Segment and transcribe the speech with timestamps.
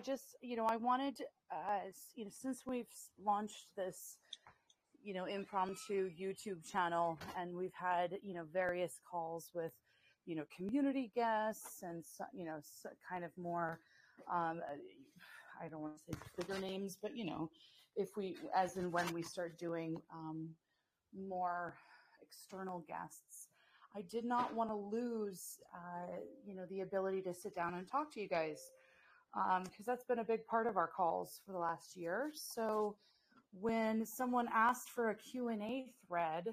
[0.00, 1.20] I just, you know, I wanted,
[1.52, 1.80] uh,
[2.14, 2.88] you know, since we've
[3.22, 4.16] launched this,
[5.02, 9.72] you know, impromptu YouTube channel and we've had, you know, various calls with,
[10.24, 12.02] you know, community guests and,
[12.32, 12.60] you know,
[13.06, 13.78] kind of more,
[14.32, 14.62] um,
[15.62, 17.50] I don't want to say bigger names, but, you know,
[17.94, 20.48] if we, as in when we start doing um,
[21.14, 21.74] more
[22.22, 23.48] external guests,
[23.94, 27.86] I did not want to lose, uh, you know, the ability to sit down and
[27.86, 28.70] talk to you guys
[29.34, 32.30] because um, that's been a big part of our calls for the last year.
[32.34, 32.96] So
[33.52, 36.48] when someone asked for a Q&A thread,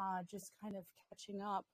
[0.00, 1.66] uh, just kind of catching up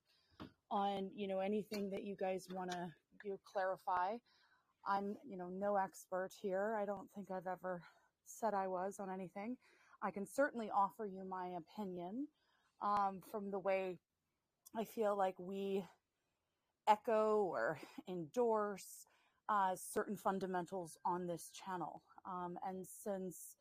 [0.71, 2.89] on, you know, anything that you guys want to
[3.25, 4.17] you know, clarify.
[4.87, 6.77] I'm, you know, no expert here.
[6.81, 7.83] I don't think I've ever
[8.27, 9.57] said I was on anything.
[10.03, 12.29] I can certainly offer you my opinion
[12.83, 13.99] um, from the way
[14.77, 15.85] I feel like we
[16.89, 19.07] echo or endorse
[19.49, 22.03] uh, certain fundamentals on this channel.
[22.27, 23.57] Um, and since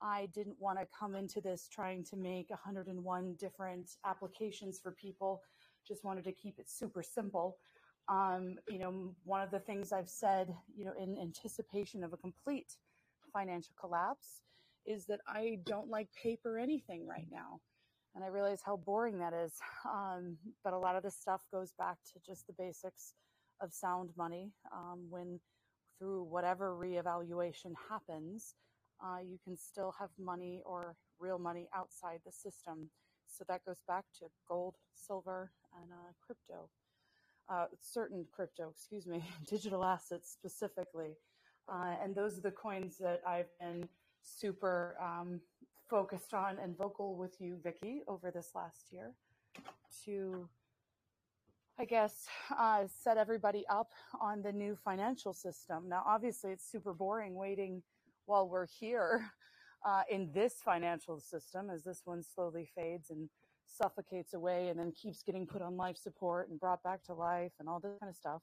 [0.00, 5.42] I didn't want to come into this trying to make 101 different applications for people,
[5.86, 7.56] just wanted to keep it super simple.
[8.08, 12.18] Um, you know, one of the things I've said, you know, in anticipation of a
[12.18, 12.76] complete
[13.32, 14.42] financial collapse
[14.86, 17.60] is that I don't like paper anything right now.
[18.14, 19.52] And I realize how boring that is.
[19.90, 23.14] Um, but a lot of this stuff goes back to just the basics
[23.60, 24.52] of sound money.
[24.72, 25.40] Um, when
[25.98, 28.54] through whatever reevaluation happens,
[29.04, 32.90] uh, you can still have money or real money outside the system.
[33.26, 36.68] So that goes back to gold, silver, and uh, crypto.
[37.48, 41.16] Uh, certain crypto, excuse me, digital assets specifically.
[41.68, 43.88] Uh, and those are the coins that I've been
[44.22, 45.40] super um,
[45.88, 49.12] focused on and vocal with you, Vicki, over this last year
[50.04, 50.48] to,
[51.78, 52.26] I guess,
[52.56, 53.90] uh, set everybody up
[54.20, 55.88] on the new financial system.
[55.88, 57.82] Now, obviously, it's super boring waiting
[58.26, 59.26] while we're here
[59.86, 63.28] uh, in this financial system as this one slowly fades and
[63.66, 67.52] suffocates away and then keeps getting put on life support and brought back to life
[67.58, 68.42] and all this kind of stuff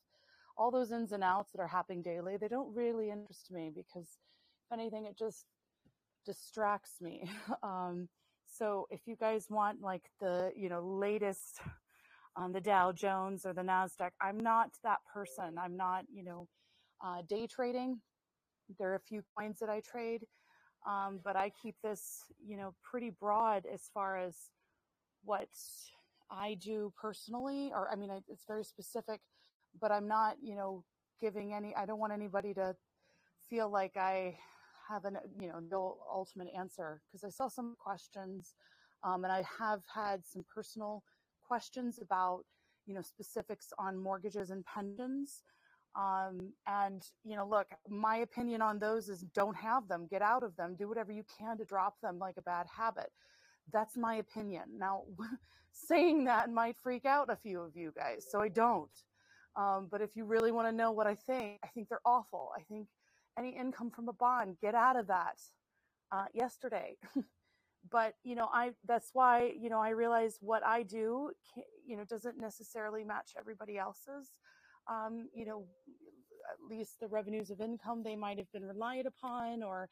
[0.58, 4.18] all those ins and outs that are happening daily, they don't really interest me because
[4.66, 5.46] if anything, it just
[6.26, 7.30] distracts me.
[7.64, 8.10] Um,
[8.48, 11.62] so if you guys want like the, you know, latest
[12.38, 15.58] on the Dow Jones or the NASDAQ, I'm not that person.
[15.62, 16.48] I'm not, you know,
[17.06, 18.02] uh, day trading.
[18.80, 20.26] There are a few coins that I trade,
[20.88, 24.36] um, but I keep this, you know, pretty broad as far as
[25.24, 25.50] what
[26.32, 29.22] I do personally, or I mean, it's very specific
[29.80, 30.84] but I'm not, you know,
[31.22, 32.76] giving any, I don't want anybody to
[33.50, 34.38] feel like I
[34.90, 38.56] have an, you know, no ultimate answer because I saw some questions
[39.04, 41.04] um, and I have had some personal
[41.52, 42.44] questions about,
[42.86, 45.44] you know, specifics on mortgages and pensions.
[46.00, 50.44] Um, and, you know, look, my opinion on those is don't have them, get out
[50.44, 53.12] of them, do whatever you can to drop them like a bad habit.
[53.74, 54.64] That's my opinion.
[54.78, 55.04] Now,
[55.74, 58.98] saying that might freak out a few of you guys, so I don't.
[59.58, 62.52] Um, but if you really want to know what I think, I think they're awful.
[62.58, 62.88] I think
[63.38, 65.38] any income from a bond, get out of that
[66.14, 66.96] uh, yesterday.
[67.90, 71.32] but you know, I that's why you know I realize what I do,
[71.86, 74.32] you know, doesn't necessarily match everybody else's.
[74.90, 75.66] Um, you know,
[76.52, 79.90] at least the revenues of income they might have been relied upon, or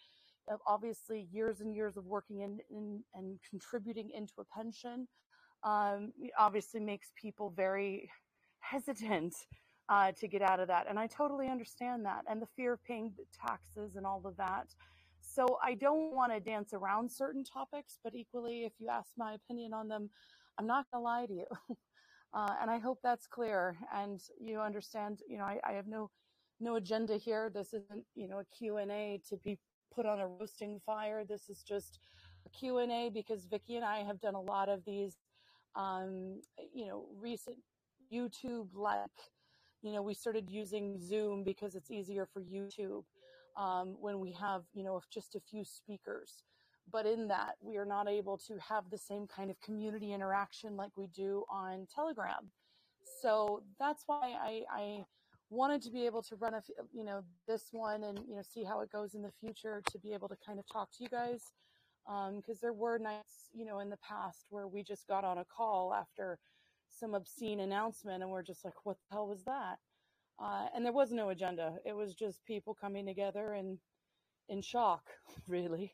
[0.52, 5.08] uh, obviously years and years of working in, in and contributing into a pension
[5.64, 8.10] um, obviously makes people very
[8.60, 9.36] hesitant
[9.90, 10.86] uh, to get out of that.
[10.90, 13.14] And I totally understand that and the fear of paying
[13.46, 14.68] taxes and all of that.
[15.32, 19.34] So I don't want to dance around certain topics, but equally, if you ask my
[19.34, 20.10] opinion on them,
[20.58, 21.46] I'm not going to lie to you.
[22.32, 26.12] Uh, and I hope that's clear and you understand, you know, I, I have no,
[26.60, 27.50] no agenda here.
[27.50, 29.58] This isn't, you know, a Q&A to be
[29.92, 31.24] put on a roasting fire.
[31.26, 31.98] This is just
[32.46, 35.18] a Q&A because Vicki and I have done a lot of these,
[35.75, 36.40] um,
[36.72, 37.58] you know, recent
[38.14, 39.10] YouTube like.
[39.82, 43.06] You know, we started using Zoom because it's easier for YouTube
[43.60, 46.44] um, when we have, you know, just a few speakers.
[46.92, 50.76] But in that, we are not able to have the same kind of community interaction
[50.76, 52.50] like we do on Telegram.
[53.22, 55.06] So that's why I, I
[55.50, 56.62] wanted to be able to run a,
[56.92, 60.00] you know, this one and, you know, see how it goes in the future to
[60.00, 61.52] be able to kind of talk to you guys.
[62.06, 65.38] Because um, there were nights, you know, in the past where we just got on
[65.38, 66.40] a call after
[66.90, 69.78] some obscene announcement and we're just like what the hell was that
[70.41, 73.80] uh, and there was no agenda it was just people coming together and
[74.50, 75.03] in shock
[75.47, 75.94] really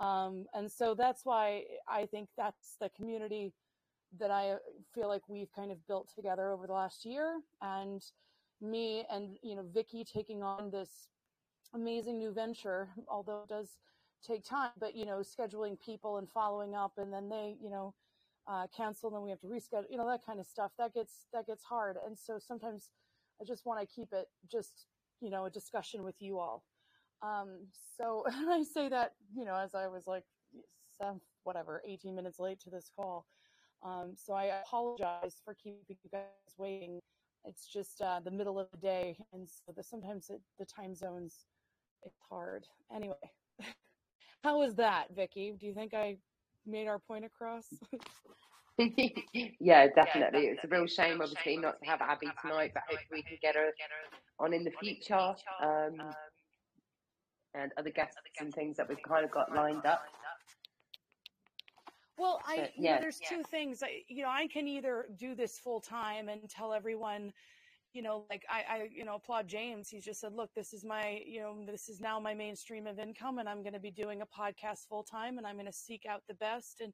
[0.00, 3.52] um, and so that's why i think that's the community
[4.18, 4.56] that i
[4.94, 8.02] feel like we've kind of built together over the last year and
[8.60, 11.08] me and you know Vicki taking on this
[11.74, 13.78] amazing new venture, although it does
[14.26, 17.94] take time, but you know, scheduling people and following up and then they, you know,
[18.48, 20.72] uh, cancel, then we have to reschedule, you know, that kind of stuff.
[20.78, 21.98] That gets, that gets hard.
[22.06, 22.90] And so sometimes
[23.40, 24.86] I just want to keep it just,
[25.20, 26.64] you know, a discussion with you all.
[27.22, 27.66] Um,
[27.96, 30.24] so I say that, you know, as I was like,
[31.44, 33.26] whatever, 18 minutes late to this call.
[33.82, 36.22] Um, so I apologize for keeping you guys
[36.56, 37.00] waiting.
[37.44, 40.94] It's just uh, the middle of the day, and so the, sometimes it, the time
[40.94, 41.44] zones
[42.02, 42.66] it's hard.
[42.94, 43.14] Anyway,
[44.42, 45.54] how was that, Vicki?
[45.58, 46.16] Do you think I
[46.66, 47.66] made our point across?
[49.60, 50.46] yeah, definitely.
[50.46, 53.54] It's a real shame, obviously, not to have Abby tonight, but hopefully we can get
[53.54, 53.70] her
[54.40, 55.34] on in the future.
[55.62, 56.00] Um,
[57.54, 60.02] and other guests and things that we've kind of got lined up.
[62.18, 62.90] Well, I but, yeah.
[62.90, 63.82] you know, there's two things.
[63.82, 67.32] I, you know, I can either do this full time and tell everyone,
[67.92, 69.88] you know, like I, I, you know, applaud James.
[69.88, 72.98] He's just said, look, this is my, you know, this is now my mainstream of
[72.98, 75.72] income, and I'm going to be doing a podcast full time, and I'm going to
[75.72, 76.92] seek out the best and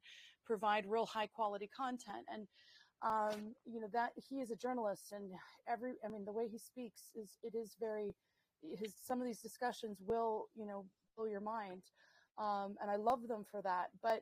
[0.51, 2.25] provide real high quality content.
[2.33, 2.43] And
[3.03, 5.31] um, you know that he is a journalist, and
[5.67, 8.11] every, I mean, the way he speaks is it is very.
[8.77, 11.81] His some of these discussions will, you know, blow your mind,
[12.37, 13.87] um, and I love them for that.
[14.03, 14.21] But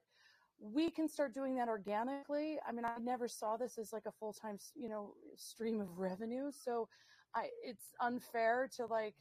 [0.62, 2.58] we can start doing that organically.
[2.68, 5.98] I mean, I never saw this as like a full time, you know, stream of
[5.98, 6.52] revenue.
[6.52, 6.88] So
[7.36, 9.16] I, it's unfair to like,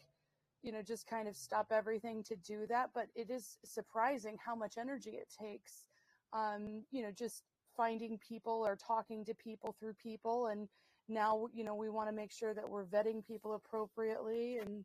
[0.62, 2.90] you know, just kind of stop everything to do that.
[2.94, 5.86] But it is surprising how much energy it takes.
[6.32, 7.42] Um, you know, just
[7.76, 10.48] finding people or talking to people through people.
[10.48, 10.68] And
[11.08, 14.84] now, you know, we want to make sure that we're vetting people appropriately and,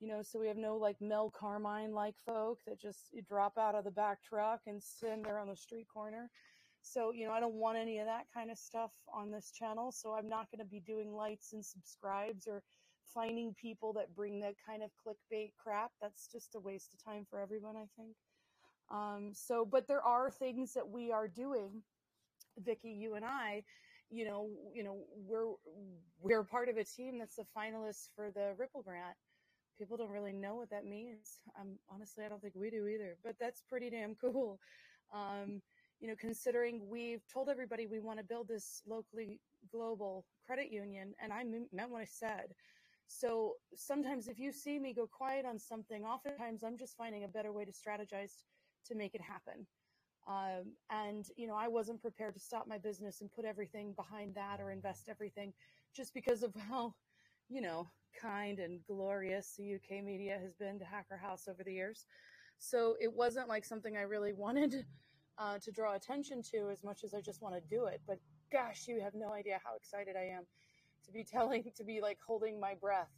[0.00, 3.74] you know, so we have no like Mel Carmine like folk that just drop out
[3.74, 6.30] of the back truck and stand there on the street corner.
[6.82, 9.92] So, you know, I don't want any of that kind of stuff on this channel.
[9.92, 12.62] So I'm not going to be doing lights and subscribes or
[13.04, 15.90] finding people that bring that kind of clickbait crap.
[16.00, 18.16] That's just a waste of time for everyone, I think.
[18.90, 21.82] Um, so, but there are things that we are doing,
[22.58, 23.64] Vicki, you and I,
[24.10, 25.54] you know, you know, we're,
[26.20, 29.16] we're part of a team that's the finalists for the Ripple grant
[29.80, 31.40] people don't really know what that means.
[31.58, 34.60] Um, honestly, I don't think we do either, but that's pretty damn cool.
[35.12, 35.62] Um,
[36.00, 39.40] you know, considering we've told everybody we want to build this locally
[39.72, 42.54] global credit union, and I meant what I said.
[43.06, 47.28] So sometimes if you see me go quiet on something, oftentimes I'm just finding a
[47.28, 48.44] better way to strategize
[48.86, 49.66] to make it happen.
[50.28, 54.34] Um, and, you know, I wasn't prepared to stop my business and put everything behind
[54.34, 55.52] that or invest everything
[55.94, 56.94] just because of how,
[57.48, 57.90] you know,
[58.20, 62.06] kind and glorious the UK media has been to Hacker House over the years.
[62.58, 64.84] So it wasn't like something I really wanted
[65.38, 68.00] uh, to draw attention to as much as I just want to do it.
[68.06, 68.18] But
[68.52, 70.44] gosh, you have no idea how excited I am
[71.06, 73.10] to be telling, to be like holding my breath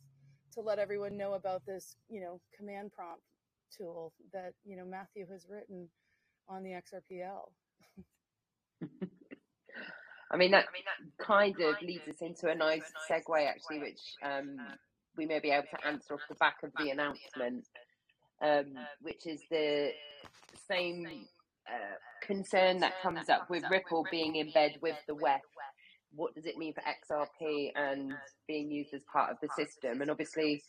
[0.52, 3.22] to let everyone know about this, you know, command prompt
[3.76, 5.88] tool that, you know, Matthew has written
[6.48, 7.50] on the XRPL.
[10.30, 10.66] I mean, that
[11.18, 14.56] kind of leads us into a nice segue, actually, which um,
[15.16, 17.66] we may be able to answer off the back of the announcement,
[18.42, 19.90] um, which is the
[20.68, 21.06] same
[21.68, 25.40] uh, concern that comes up with Ripple being in bed with the WEF.
[26.14, 28.12] What does it mean for XRP and
[28.48, 30.00] being used as part of the system?
[30.00, 30.62] And obviously,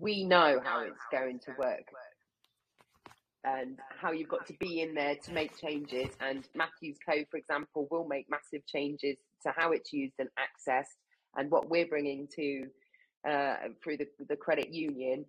[0.00, 1.84] we know how it's going to work
[3.44, 6.08] and how you've got to be in there to make changes.
[6.20, 10.96] And Matthew's code, for example, will make massive changes to how it's used and accessed,
[11.36, 12.66] and what we're bringing to
[13.28, 15.24] uh, through the the credit union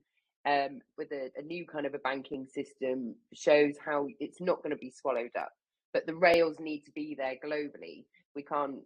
[0.48, 4.72] um, with a, a new kind of a banking system shows how it's not going
[4.72, 5.52] to be swallowed up.
[5.94, 8.06] But the rails need to be there globally.
[8.36, 8.80] We can't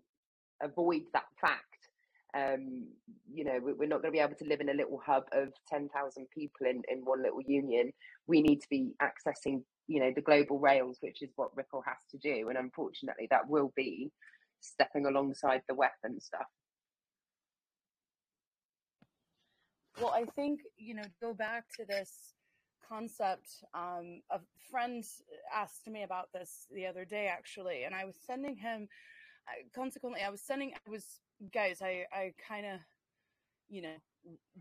[0.61, 1.68] avoid that fact
[2.35, 2.87] um,
[3.31, 5.49] you know, we're not going to be able to live in a little hub of
[5.67, 7.91] 10,000 people in, in one little union.
[8.27, 11.97] We need to be accessing, you know, the global rails, which is what Ripple has
[12.11, 12.49] to do.
[12.49, 14.11] And unfortunately, that will be
[14.59, 16.45] stepping alongside the weapon stuff.
[19.99, 22.33] Well, I think, you know, go back to this
[22.87, 23.49] concept.
[23.73, 25.03] Um, a friend
[25.53, 28.87] asked me about this the other day, actually, and I was sending him,
[29.75, 31.05] consequently, I was sending, I was
[31.53, 32.79] guys, I, I kind of,
[33.69, 33.95] you know,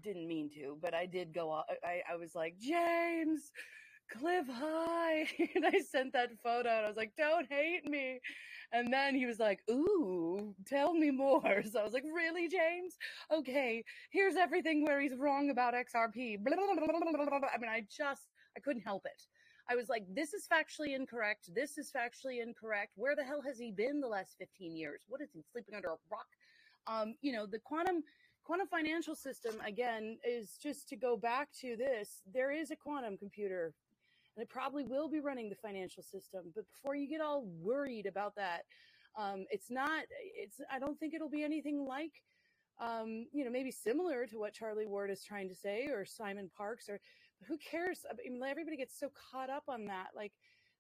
[0.03, 1.67] didn't mean to, but I did go, off.
[1.85, 3.53] I, I was like, James,
[4.11, 5.29] Clif High.
[5.55, 8.21] and I sent that photo and I was like, don't hate me.
[8.73, 11.63] And then he was like, ooh, tell me more.
[11.73, 12.97] So I was like, really, James?
[13.33, 16.39] Okay, here's everything where he's wrong about XRP.
[16.39, 19.23] I mean, I just, I couldn't help it.
[19.71, 21.51] I was like, this is factually incorrect.
[21.55, 22.93] This is factually incorrect.
[22.97, 25.03] Where the hell has he been the last 15 years?
[25.09, 26.27] What is he sleeping under a rock?
[26.89, 28.03] Um, you know, the quantum
[28.45, 33.15] quantum financial system again is just to go back to this there is a quantum
[33.19, 33.75] computer
[34.35, 38.07] and it probably will be running the financial system but before you get all worried
[38.07, 38.63] about that
[39.19, 40.05] um, it's not
[40.35, 42.23] it's i don't think it'll be anything like
[42.81, 46.51] um, you know maybe similar to what charlie ward is trying to say or Simon
[46.57, 47.01] Parkes or
[47.47, 48.07] who cares?
[48.11, 50.33] I mean everybody gets so caught up on that like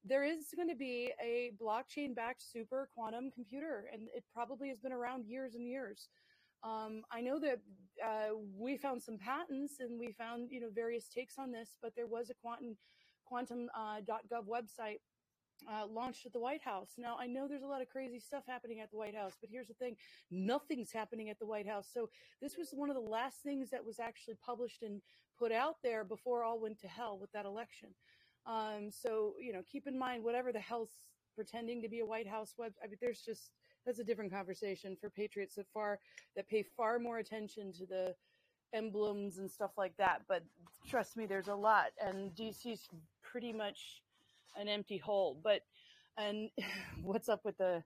[0.04, 4.78] there is going to be a blockchain backed super quantum computer and it probably has
[4.78, 6.08] been around years and years
[6.62, 7.60] um, I know that
[8.04, 11.94] uh, we found some patents and we found you know various takes on this, but
[11.94, 12.76] there was a quantum
[13.24, 14.98] quantum.gov uh, website
[15.70, 16.92] uh, launched at the White House.
[16.96, 19.50] Now, I know there's a lot of crazy stuff happening at the White House, but
[19.52, 19.96] here's the thing
[20.30, 21.88] nothing's happening at the White House.
[21.92, 22.08] So,
[22.40, 25.00] this was one of the last things that was actually published and
[25.38, 27.90] put out there before all went to hell with that election.
[28.46, 30.90] Um, so, you know, keep in mind, whatever the hell's
[31.34, 33.50] pretending to be a White House web, I mean, there's just
[33.86, 35.98] that's a different conversation for patriots that far
[36.36, 38.14] that pay far more attention to the
[38.72, 40.22] emblems and stuff like that.
[40.28, 40.44] But
[40.86, 42.88] trust me, there's a lot, and DC's
[43.22, 44.02] pretty much
[44.56, 45.38] an empty hole.
[45.42, 45.62] But
[46.16, 46.50] and
[47.02, 47.82] what's up with the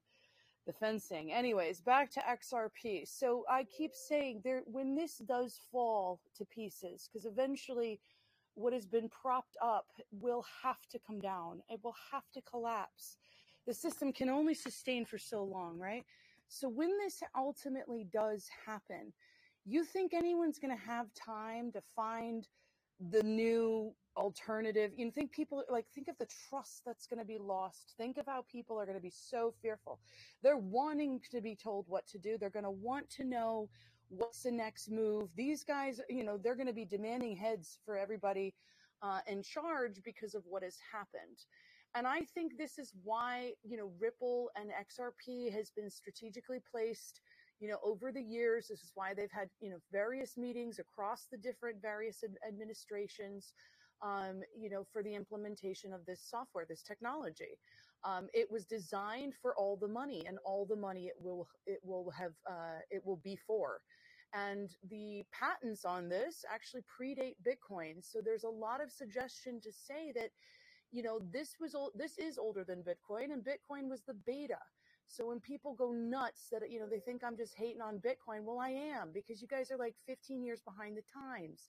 [0.66, 1.32] the fencing?
[1.32, 3.06] Anyways, back to XRP.
[3.08, 8.00] So I keep saying there when this does fall to pieces, because eventually
[8.54, 11.62] what has been propped up will have to come down.
[11.68, 13.16] It will have to collapse
[13.66, 16.04] the system can only sustain for so long, right?
[16.48, 19.12] So when this ultimately does happen,
[19.64, 22.48] you think anyone's going to have time to find
[23.10, 24.90] the new alternative?
[24.96, 27.94] You think people like think of the trust that's going to be lost.
[27.96, 30.00] Think of how people are going to be so fearful.
[30.42, 32.36] They're wanting to be told what to do.
[32.38, 33.68] They're going to want to know
[34.12, 35.30] what's the next move.
[35.36, 38.54] These guys, you know, they're going to be demanding heads for everybody
[39.02, 41.38] uh, in charge because of what has happened.
[41.94, 47.20] And I think this is why, you know, Ripple and XRP has been strategically placed,
[47.60, 48.68] you know, over the years.
[48.68, 53.52] This is why they've had, you know, various meetings across the different various administrations,
[54.02, 57.58] um, you know, for the implementation of this software, this technology.
[58.04, 61.78] Um, it was designed for all the money and all the money it will, it
[61.84, 63.80] will have, uh, it will be for.
[64.34, 68.04] And the patents on this actually predate Bitcoin.
[68.04, 70.32] So there's a lot of suggestion to say that,
[70.90, 74.60] you know, this was old, this is older than Bitcoin and Bitcoin was the beta.
[75.06, 78.44] So when people go nuts that, you know, they think I'm just hating on Bitcoin,
[78.44, 81.68] well, I am because you guys are like 15 years behind the times.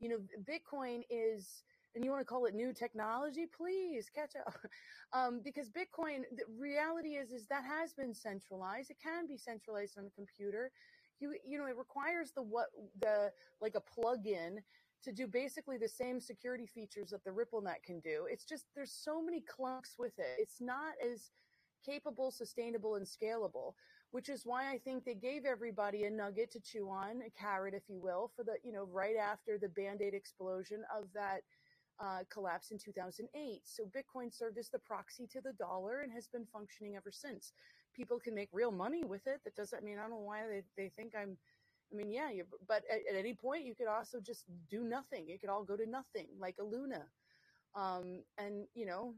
[0.00, 4.54] You know, Bitcoin is, and you want to call it new technology, please catch up.
[5.12, 8.90] Um, because Bitcoin, the reality is, is that has been centralized.
[8.90, 10.72] It can be centralized on a computer.
[11.20, 12.66] You, you know, it requires the what,
[13.00, 14.60] the, like a plug-in
[15.04, 18.26] to do basically the same security features that the RippleNet can do.
[18.30, 20.36] It's just there's so many clunks with it.
[20.38, 21.30] It's not as
[21.84, 23.74] capable, sustainable, and scalable,
[24.10, 27.74] which is why I think they gave everybody a nugget to chew on, a carrot,
[27.74, 31.42] if you will, for the, you know, right after the band aid explosion of that
[32.00, 33.60] uh, collapse in 2008.
[33.64, 37.52] So Bitcoin served as the proxy to the dollar and has been functioning ever since.
[37.94, 39.40] People can make real money with it.
[39.44, 41.36] That doesn't I mean I don't know why they, they think I'm
[41.92, 42.30] I mean, yeah,
[42.66, 45.26] but at, at, any point you could also just do nothing.
[45.28, 47.04] It could all go to nothing, like a Luna.
[47.76, 49.14] Um, and you know,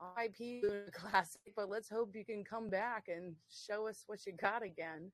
[0.22, 4.32] IP Luna Classic, but let's hope you can come back and show us what you
[4.32, 5.10] got again.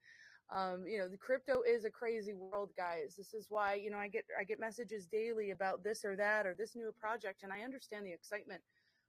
[0.54, 3.14] Um, you know, the crypto is a crazy world, guys.
[3.16, 6.46] This is why, you know, I get, I get messages daily about this or that
[6.46, 8.60] or this new project, and I understand the excitement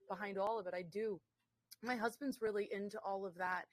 [0.08, 0.74] behind all of it.
[0.74, 1.20] I do.
[1.82, 3.66] My husband's really into all of that.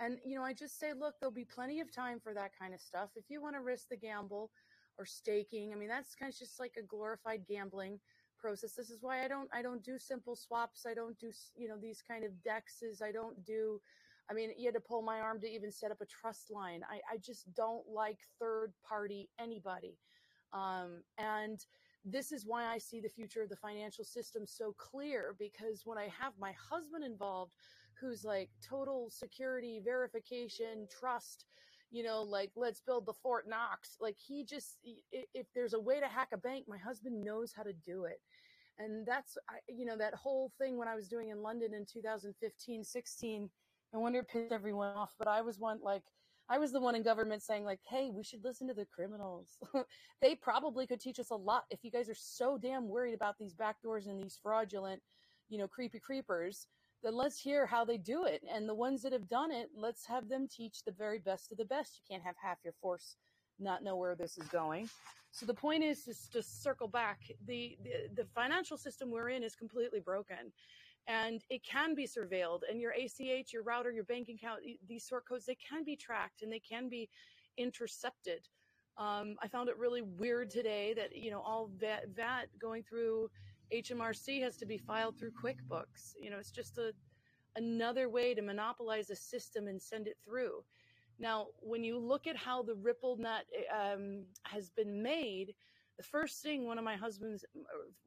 [0.00, 2.74] And, you know, I just say, look, there'll be plenty of time for that kind
[2.74, 3.10] of stuff.
[3.14, 4.50] If you want to risk the gamble
[4.98, 8.00] or staking, I mean, that's kind of just like a glorified gambling
[8.38, 8.72] process.
[8.72, 10.84] This is why I don't, I don't do simple swaps.
[10.84, 13.02] I don't do, you know, these kind of dexes.
[13.02, 13.80] I don't do,
[14.28, 16.82] I mean, you had to pull my arm to even set up a trust line.
[16.90, 19.96] I, I just don't like third party anybody.
[20.52, 21.64] Um, and
[22.04, 25.98] this is why I see the future of the financial system so clear because when
[25.98, 27.52] I have my husband involved,
[28.00, 31.46] who's like total security, verification, trust,
[31.90, 33.96] you know, like let's build the Fort Knox.
[34.00, 34.78] Like he just,
[35.12, 38.20] if there's a way to hack a bank, my husband knows how to do it.
[38.78, 42.82] And that's, you know, that whole thing when I was doing in London in 2015,
[42.82, 43.50] 16,
[43.92, 46.02] no wonder it pissed everyone off, but I was one like,
[46.48, 49.58] I was the one in government saying like, "Hey, we should listen to the criminals.
[50.20, 53.38] they probably could teach us a lot if you guys are so damn worried about
[53.38, 55.02] these backdoors and these fraudulent,
[55.48, 56.66] you know, creepy creepers
[57.02, 58.42] then let's hear how they do it.
[58.50, 61.58] And the ones that have done it, let's have them teach the very best of
[61.58, 61.98] the best.
[61.98, 63.16] You can't have half your force
[63.60, 64.88] not know where this is going.
[65.30, 67.20] So the point is just to circle back.
[67.46, 70.52] The, the, the financial system we're in is completely broken
[71.06, 75.26] and it can be surveilled and your ACH, your router, your bank account, these sort
[75.28, 77.08] codes, they can be tracked and they can be
[77.58, 78.48] intercepted.
[78.96, 83.28] Um, I found it really weird today that you know all VAT, VAT going through
[83.72, 86.14] HMRC has to be filed through QuickBooks.
[86.20, 86.92] You know, it's just a
[87.56, 90.64] another way to monopolize a system and send it through.
[91.18, 95.54] Now, when you look at how the Ripple net um, has been made,
[95.96, 97.44] the first thing one of my husband's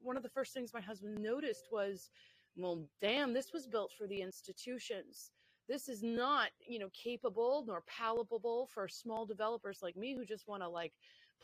[0.00, 2.10] one of the first things my husband noticed was,
[2.58, 5.30] well, damn, this was built for the institutions.
[5.68, 10.48] This is not, you know, capable nor palatable for small developers like me who just
[10.48, 10.92] want to like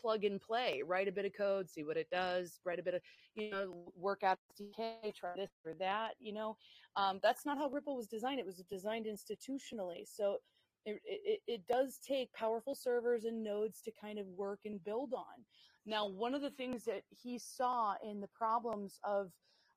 [0.01, 2.95] plug and play, write a bit of code, see what it does, write a bit
[2.95, 3.03] of,
[3.37, 6.57] you know, work out SDK, try this or that, you know.
[6.97, 8.41] Um, that's not how Ripple was designed.
[8.41, 10.07] It was designed institutionally.
[10.07, 10.39] So
[10.85, 15.13] it, it, it does take powerful servers and nodes to kind of work and build
[15.15, 15.45] on.
[15.87, 19.31] Now, one of the things that he saw in the problems of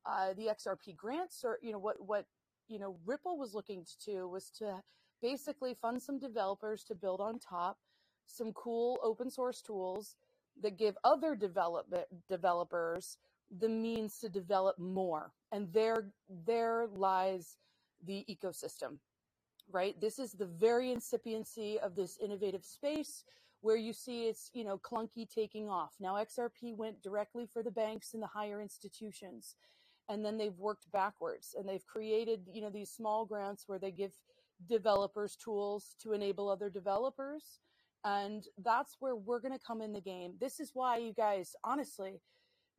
[0.07, 2.25] uh, the XRP grants, or you know what what
[2.69, 4.81] you know Ripple was looking to do was to
[5.21, 7.77] basically fund some developers to build on top
[8.27, 10.15] some cool open source tools
[10.61, 13.17] that give other development developers
[13.59, 16.09] the means to develop more and there
[16.45, 17.57] there lies
[18.05, 18.97] the ecosystem
[19.71, 19.99] right?
[19.99, 23.23] This is the very incipiency of this innovative space
[23.61, 25.93] where you see it's you know clunky taking off.
[25.99, 29.55] Now xrp went directly for the banks and the higher institutions
[30.09, 33.91] and then they've worked backwards and they've created you know these small grants where they
[33.91, 34.13] give
[34.69, 37.59] developers tools to enable other developers
[38.03, 40.33] and that's where we're going to come in the game.
[40.39, 42.21] This is why you guys, honestly,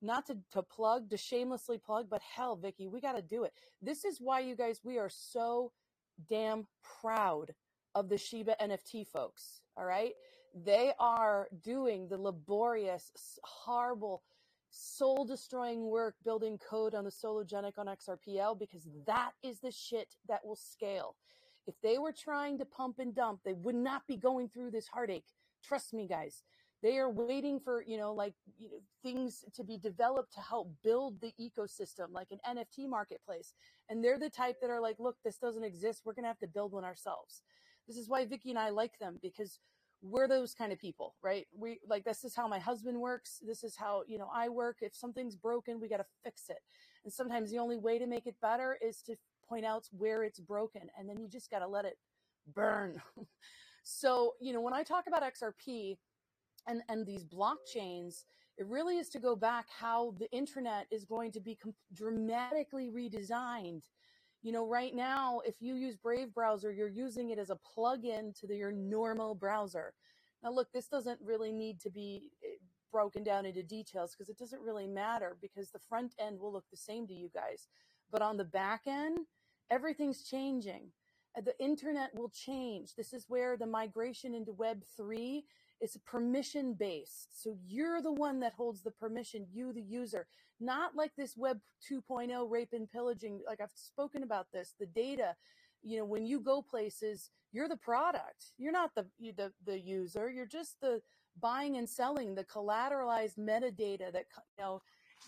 [0.00, 3.52] not to, to plug, to shamelessly plug, but hell, Vicki, we got to do it.
[3.82, 5.72] This is why you guys, we are so
[6.30, 6.66] damn
[7.00, 7.52] proud
[7.94, 9.60] of the Shiba NFT folks.
[9.76, 10.12] All right.
[10.54, 13.10] They are doing the laborious,
[13.44, 14.22] horrible,
[14.70, 20.14] soul destroying work building code on the Sologenic on XRPL because that is the shit
[20.28, 21.16] that will scale.
[21.66, 24.88] If they were trying to pump and dump, they would not be going through this
[24.88, 25.26] heartache.
[25.62, 26.42] Trust me, guys.
[26.80, 30.70] They are waiting for, you know, like you know, things to be developed to help
[30.84, 33.52] build the ecosystem, like an NFT marketplace.
[33.88, 36.02] And they're the type that are like, look, this doesn't exist.
[36.04, 37.42] We're going to have to build one ourselves.
[37.88, 39.58] This is why Vicki and I like them because
[40.02, 41.46] we're those kind of people, right?
[41.56, 43.40] We like this is how my husband works.
[43.44, 44.78] This is how, you know, I work.
[44.80, 46.60] If something's broken, we got to fix it.
[47.04, 49.16] And sometimes the only way to make it better is to
[49.48, 51.96] point out where it's broken and then you just got to let it
[52.54, 53.00] burn.
[53.82, 55.96] so, you know, when I talk about XRP
[56.66, 58.24] and, and these blockchains,
[58.58, 61.56] it really is to go back how the internet is going to be
[61.94, 63.84] dramatically redesigned.
[64.42, 68.32] You know, right now, if you use Brave browser, you're using it as a plug-in
[68.40, 69.94] to the, your normal browser.
[70.42, 72.56] Now, look, this doesn't really need to be eh,
[72.92, 76.64] broken down into details because it doesn't really matter because the front end will look
[76.70, 77.66] the same to you guys.
[78.10, 79.18] But on the back end,
[79.70, 80.90] everything's changing.
[81.44, 82.94] The internet will change.
[82.94, 85.44] This is where the migration into Web 3
[85.80, 87.42] is permission based.
[87.42, 90.26] So you're the one that holds the permission, you, the user,
[90.60, 91.58] not like this Web
[91.90, 93.40] 2.0 rape and pillaging.
[93.46, 95.34] Like I've spoken about this, the data.
[95.82, 98.52] You know, when you go places, you're the product.
[98.58, 100.30] You're not the the the user.
[100.30, 101.00] You're just the
[101.40, 104.26] buying and selling, the collateralized metadata that
[104.58, 104.82] you know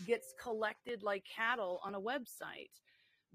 [0.06, 2.70] gets collected like cattle on a website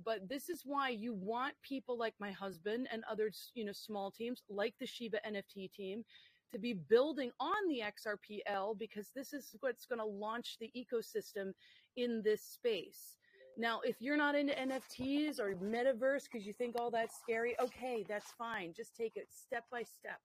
[0.04, 4.12] but this is why you want people like my husband and other you know small
[4.12, 6.04] teams like the shiba nft team
[6.52, 11.54] to be building on the xrpl because this is what's going to launch the ecosystem
[11.98, 13.18] in this space
[13.58, 18.06] now if you're not into nfts or metaverse because you think all that's scary okay
[18.08, 20.20] that's fine just take it step by step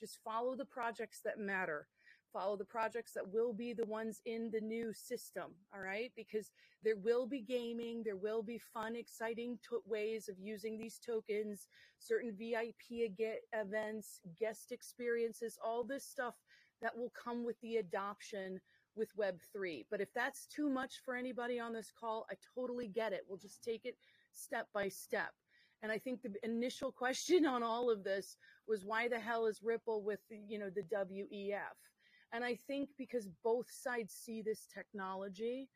[0.00, 1.86] just follow the projects that matter
[2.34, 5.52] follow the projects that will be the ones in the new system.
[5.72, 6.10] All right.
[6.16, 6.50] Because
[6.82, 8.02] there will be gaming.
[8.04, 11.68] There will be fun, exciting ways of using these tokens,
[12.00, 13.08] certain VIP
[13.52, 16.34] events, guest experiences, all this stuff
[16.82, 18.60] that will come with the adoption
[18.96, 19.86] with Web3.
[19.90, 23.24] But if that's too much for anybody on this call, I totally get it.
[23.28, 23.96] We'll just take it
[24.32, 25.32] step by step.
[25.82, 29.62] And I think the initial question on all of this was why the hell is
[29.62, 31.76] Ripple with, you know, the WEF?
[32.32, 35.68] And I think because both sides see this technology,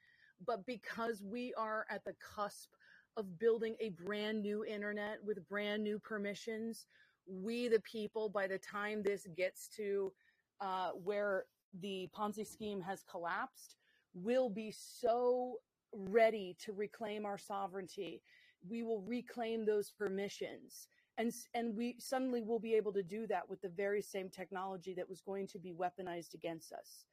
[0.44, 2.70] but because we are at the cusp
[3.16, 6.86] of building a brand new internet with brand new permissions,
[7.26, 10.12] we, the people, by the time this gets to
[10.60, 11.44] uh, where
[11.80, 13.76] the Ponzi scheme has collapsed,
[14.14, 15.56] We will be so
[15.92, 18.22] ready to reclaim our sovereignty.
[18.68, 20.88] We will reclaim those permissions.
[21.16, 24.94] And and we suddenly will be able to do that with the very same technology
[24.94, 27.04] that was going to be weaponized against us.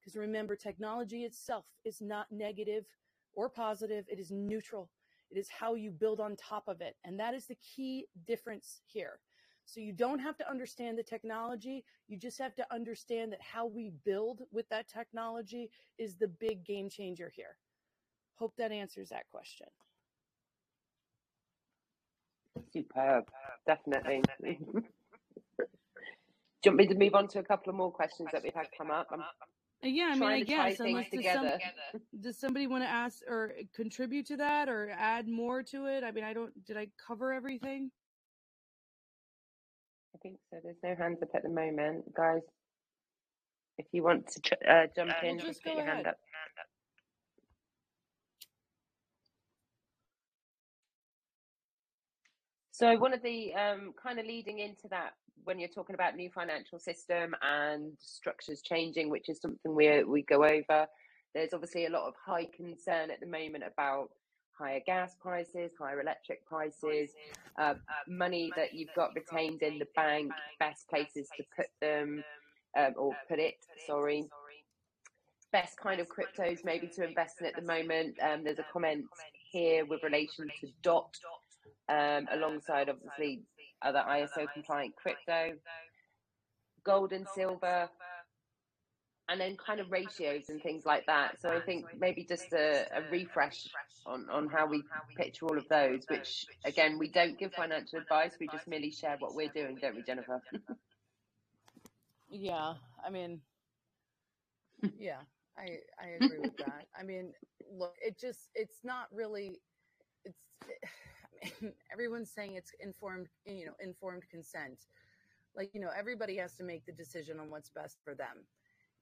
[0.00, 2.86] Because remember technology itself is not negative
[3.34, 4.90] or positive it is neutral.
[5.30, 6.96] It is how you build on top of it.
[7.04, 9.20] And that is the key difference here
[9.66, 11.84] So you don't have to understand the technology.
[12.08, 16.64] You just have to understand that how we build with that technology is the big
[16.64, 17.56] game changer here.
[18.34, 19.68] Hope that answers that question.
[22.72, 23.28] Superb,
[23.66, 24.22] definitely.
[26.62, 28.54] Do you want me to move on to a couple of more questions that we've
[28.54, 29.08] had come up?
[29.12, 29.22] I'm
[29.82, 31.50] Yeah, I mean, I guess unless does, some,
[32.20, 36.04] does somebody want to ask or contribute to that or add more to it?
[36.04, 36.52] I mean, I don't.
[36.66, 37.90] Did I cover everything?
[40.20, 40.58] I think so.
[40.62, 42.42] There's no hands up at the moment, guys.
[43.78, 46.16] If you want to ch- uh, jump Well, in, just put your hand up.
[52.72, 55.12] So one of the um, kind of leading into that
[55.44, 60.22] when you're talking about new financial system and structures changing, which is something we we
[60.22, 60.86] go over.
[61.34, 64.08] There's obviously a lot of high concern at the moment about
[64.60, 67.10] higher gas prices, higher electric prices,
[67.58, 67.74] uh,
[68.06, 72.22] money that you've got retained in the bank, best places to put them
[72.76, 73.54] um, or put it.
[73.86, 74.28] Sorry,
[75.52, 78.16] best kind of cryptos maybe to invest in at the moment.
[78.22, 79.06] Um, there's a comment
[79.50, 81.16] here with relation to DOT
[81.88, 83.42] um, alongside obviously
[83.82, 85.54] other ISO compliant crypto,
[86.84, 87.88] gold and silver,
[89.30, 91.40] and then kind of ratios and things like that.
[91.40, 93.68] So I think maybe just a, a refresh
[94.04, 94.82] on, on how we
[95.16, 99.16] picture all of those, which again, we don't give financial advice, we just merely share
[99.20, 100.42] what we're doing, don't we, Jennifer?
[102.32, 103.40] Yeah, I mean,
[104.96, 105.18] yeah,
[105.58, 106.86] I I agree with that.
[106.98, 107.32] I mean,
[107.76, 109.60] look, it just it's not really
[110.24, 110.38] it's
[111.44, 114.78] I mean, everyone's saying it's informed, you know, informed consent.
[115.56, 118.46] Like, you know, everybody has to make the decision on what's best for them.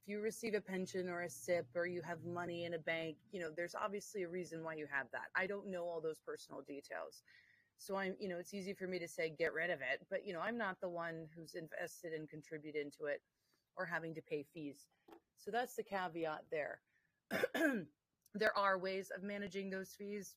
[0.08, 3.40] You receive a pension or a SIPP or you have money in a bank, you
[3.40, 5.26] know, there's obviously a reason why you have that.
[5.36, 7.22] I don't know all those personal details.
[7.76, 10.26] So I'm, you know, it's easy for me to say get rid of it, but
[10.26, 13.20] you know, I'm not the one who's invested and contributed into it
[13.76, 14.86] or having to pay fees.
[15.36, 16.80] So that's the caveat there.
[18.34, 20.36] there are ways of managing those fees.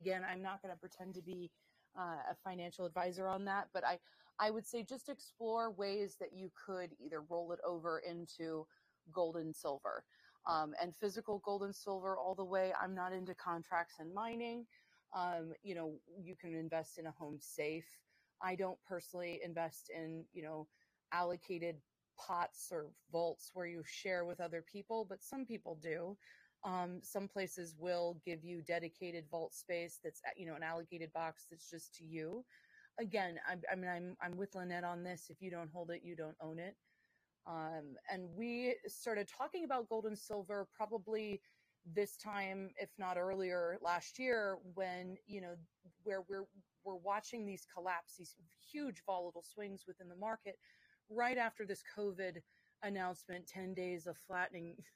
[0.00, 1.50] Again, I'm not going to pretend to be
[1.98, 3.98] uh, a financial advisor on that, but I,
[4.38, 8.66] I would say just explore ways that you could either roll it over into
[9.12, 10.04] gold and silver.
[10.48, 12.72] Um, and physical gold and silver all the way.
[12.80, 14.66] I'm not into contracts and mining.
[15.16, 17.86] Um, you know, you can invest in a home safe.
[18.42, 20.68] I don't personally invest in, you know,
[21.12, 21.76] allocated
[22.18, 26.16] pots or vaults where you share with other people, but some people do.
[26.64, 31.12] Um, some places will give you dedicated vault space that's uh, you know an allocated
[31.12, 32.44] box that's just to you.
[32.98, 35.26] Again, I, I mean I'm I'm with Lynette on this.
[35.28, 36.74] If you don't hold it, you don't own it.
[37.46, 41.40] Um, and we started talking about gold and silver probably
[41.94, 45.54] this time, if not earlier, last year when you know
[46.02, 46.46] where we're
[46.84, 48.36] we're watching these collapse, these
[48.72, 50.56] huge volatile swings within the market
[51.10, 52.38] right after this COVID
[52.82, 54.76] announcement, 10 days of flattening.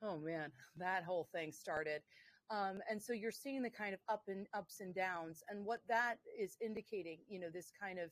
[0.00, 2.02] Oh man, that whole thing started.
[2.50, 5.80] Um, and so you're seeing the kind of up and ups and downs, and what
[5.88, 8.10] that is indicating, you know, this kind of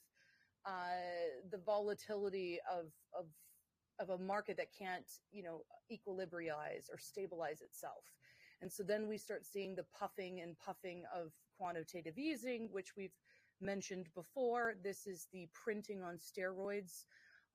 [0.66, 2.86] uh, the volatility of
[3.16, 3.26] of
[3.98, 8.04] of a market that can't, you know, equilibrize or stabilize itself.
[8.62, 13.16] And so then we start seeing the puffing and puffing of quantitative easing, which we've
[13.60, 14.74] mentioned before.
[14.82, 17.04] This is the printing on steroids.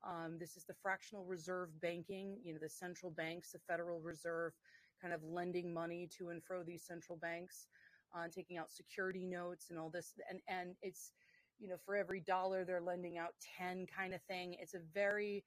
[0.04, 4.52] Um, this is the fractional reserve banking, you know, the central banks, the Federal Reserve,
[5.00, 7.68] kind of lending money to and fro these central banks,
[8.14, 10.14] uh, taking out security notes and all this.
[10.28, 11.12] And, and it's,
[11.60, 14.56] you know, for every dollar they're lending out 10 kind of thing.
[14.60, 15.44] It's a very,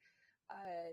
[0.50, 0.90] uh,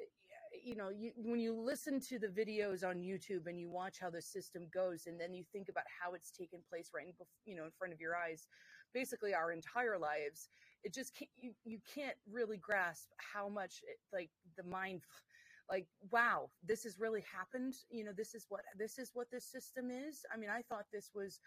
[0.64, 4.10] you know, you, when you listen to the videos on YouTube and you watch how
[4.10, 7.14] the system goes, and then you think about how it's taken place right, in,
[7.46, 8.48] you know, in front of your eyes,
[8.94, 10.50] basically our entire lives,
[10.84, 15.02] it just can't, you, you can't really grasp how much it, like the mind,
[15.70, 17.74] like wow, this has really happened.
[17.90, 20.26] You know, this is what this is what this system is.
[20.34, 21.40] I mean, I thought this was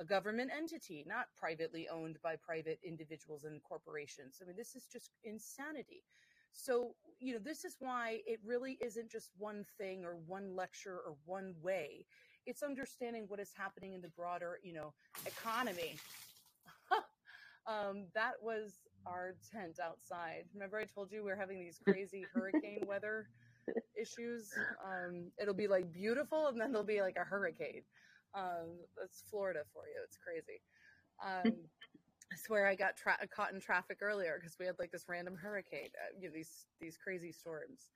[0.00, 4.38] a government entity, not privately owned by private individuals and corporations.
[4.42, 6.02] I mean, this is just insanity.
[6.54, 11.00] So, you know, this is why it really isn't just one thing or one lecture
[11.06, 12.06] or one way.
[12.46, 14.92] It's understanding what is happening in the broader, you know,
[15.26, 15.96] economy.
[17.66, 18.72] um, that was
[19.06, 20.44] our tent outside.
[20.54, 23.26] Remember, I told you we are having these crazy hurricane weather
[24.00, 24.52] issues.
[24.84, 27.82] Um, it'll be like beautiful, and then there'll be like a hurricane.
[28.34, 30.00] Um, that's Florida for you.
[30.04, 30.60] It's crazy.
[31.24, 31.68] Um,
[32.34, 35.36] I swear I got tra- caught in traffic earlier because we had like this random
[35.36, 35.90] hurricane.
[35.94, 37.90] Uh, you know these these crazy storms.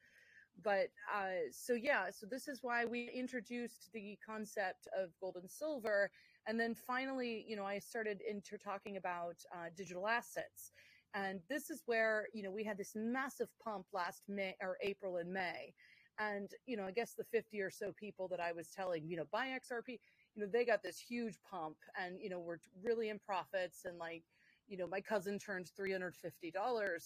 [0.63, 5.51] But uh, so yeah, so this is why we introduced the concept of gold and
[5.51, 6.11] silver,
[6.47, 10.73] and then finally, you know, I started into talking about uh, digital assets.
[11.15, 15.17] And this is where, you know, we had this massive pump last May or April
[15.17, 15.73] and May.
[16.19, 19.17] And, you know, I guess the 50 or so people that I was telling, you
[19.17, 19.99] know, buy XRP,
[20.39, 23.99] you know, they got this huge pump and, you know, we're really in profits and
[23.99, 24.23] like,
[24.69, 26.13] you know, my cousin turned $350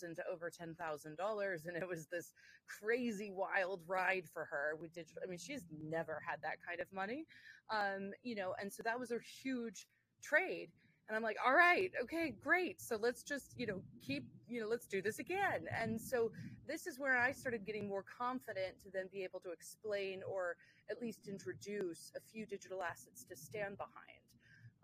[0.04, 2.34] into over $10,000 and it was this
[2.68, 5.22] crazy wild ride for her with digital.
[5.24, 7.24] I mean, she's never had that kind of money.
[7.70, 9.86] Um, you know, and so that was a huge
[10.22, 10.68] trade.
[11.08, 12.82] And I'm like, all right, okay, great.
[12.82, 15.64] So let's just, you know, keep, you know, let's do this again.
[15.80, 16.32] And so
[16.68, 20.56] this is where I started getting more confident to then be able to explain or
[20.90, 24.22] at least introduce a few digital assets to stand behind.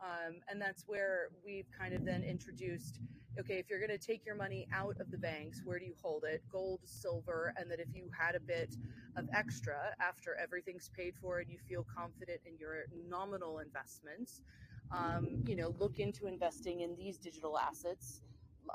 [0.01, 3.01] Um, and that's where we've kind of then introduced
[3.39, 5.95] okay, if you're going to take your money out of the banks, where do you
[6.03, 6.43] hold it?
[6.51, 8.75] Gold, silver, and that if you had a bit
[9.17, 14.43] of extra after everything's paid for and you feel confident in your nominal investments,
[14.91, 18.23] um, you know, look into investing in these digital assets,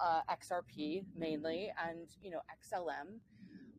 [0.01, 3.19] uh, XRP mainly, and, you know, XLM.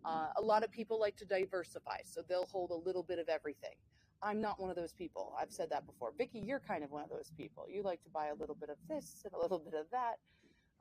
[0.04, 3.28] Uh, a lot of people like to diversify, so they'll hold a little bit of
[3.28, 3.74] everything.
[4.22, 5.34] I'm not one of those people.
[5.40, 6.12] I've said that before.
[6.16, 7.66] Vicki, you're kind of one of those people.
[7.68, 10.18] You like to buy a little bit of this and a little bit of that.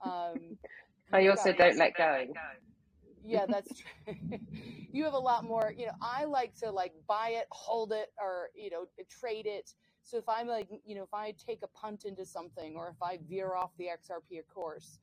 [0.03, 0.57] Um,
[1.13, 2.25] I also don't let go.
[3.25, 4.15] Yeah, that's true.
[4.91, 8.12] you have a lot more, you know, I like to like buy it, hold it,
[8.19, 9.73] or, you know, trade it.
[10.03, 13.01] So if I'm like, you know, if I take a punt into something or if
[13.01, 14.99] I veer off the XRP course,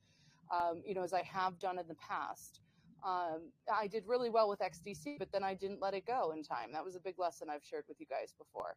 [0.51, 2.61] um, you know, as I have done in the past,
[3.03, 6.43] um, I did really well with XDC, but then I didn't let it go in
[6.43, 6.71] time.
[6.73, 8.75] That was a big lesson I've shared with you guys before.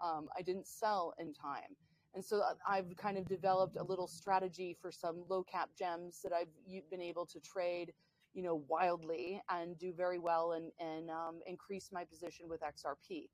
[0.00, 1.76] Um, I didn't sell in time.
[2.14, 6.20] And so uh, I've kind of developed a little strategy for some low cap gems
[6.22, 6.48] that I've
[6.90, 7.92] been able to trade,
[8.32, 13.28] you know, wildly and do very well and, and um, increase my position with XRP.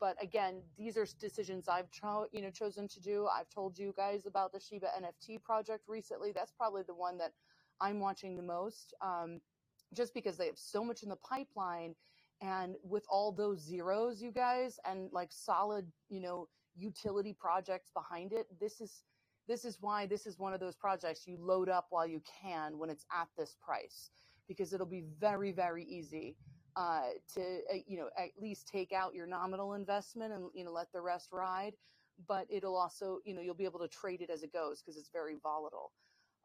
[0.00, 3.26] But again, these are decisions I've cho- you know chosen to do.
[3.26, 6.30] I've told you guys about the Shiba NFT project recently.
[6.32, 7.32] That's probably the one that
[7.80, 8.94] I'm watching the most.
[9.00, 9.40] Um,
[9.94, 11.94] just because they have so much in the pipeline
[12.40, 18.32] and with all those zeros you guys and like solid you know utility projects behind
[18.32, 19.02] it this is
[19.48, 22.78] this is why this is one of those projects you load up while you can
[22.78, 24.10] when it's at this price
[24.46, 26.36] because it'll be very very easy
[26.78, 30.70] uh, to uh, you know at least take out your nominal investment and you know
[30.70, 31.74] let the rest ride.
[32.26, 34.96] But it'll also you know you'll be able to trade it as it goes because
[34.96, 35.92] it's very volatile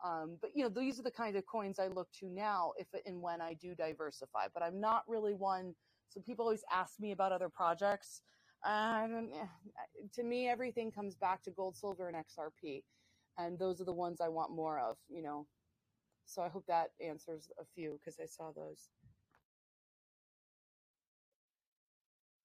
[0.04, 2.88] um, but you know, these are the kind of coins I look to now if
[3.06, 4.48] and when I do diversify.
[4.54, 5.76] But I'm not really one.
[6.10, 8.22] So people always ask me about other projects.
[8.64, 9.32] I don't,
[10.14, 12.84] to me, everything comes back to gold, silver, and XRP,
[13.38, 14.98] and those are the ones I want more of.
[15.10, 15.48] You know,
[16.26, 18.90] so I hope that answers a few because I saw those.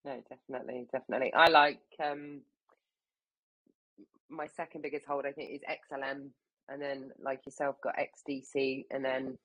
[0.05, 1.33] No, definitely, definitely.
[1.35, 2.41] I like um,
[4.31, 5.27] my second biggest hold.
[5.27, 6.31] I think is XLM
[6.69, 9.39] and then like yourself got XDC and then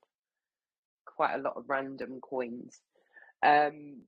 [1.06, 2.82] quite a lot of random coins.
[3.46, 4.02] Um,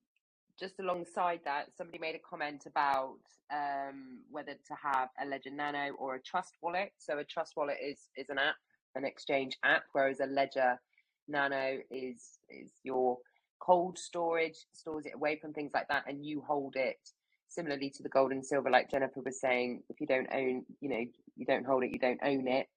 [0.60, 3.18] just alongside that, somebody made a comment about
[3.52, 6.92] um, whether to have a Ledger Nano or a Trust Wallet.
[6.98, 8.56] So a Trust Wallet is is an app,
[8.96, 10.80] an exchange app, whereas a Ledger
[11.28, 13.18] Nano is is your
[13.60, 17.00] cold storage, stores it away from things like that, and you hold it
[17.48, 19.84] similarly to the gold and silver, like Jennifer was saying.
[19.90, 22.68] If you don't own, you know, you don't hold it, you don't own it.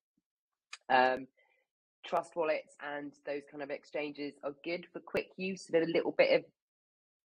[0.88, 1.26] Um,
[2.06, 6.12] trust wallets and those kind of exchanges are good for quick use with a little
[6.16, 6.44] bit of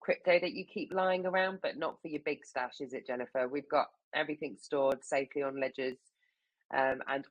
[0.01, 3.47] crypto that you keep lying around, but not for your big stash, is it, Jennifer?
[3.47, 5.97] We've got everything stored safely on ledgers.
[6.75, 7.25] Um, and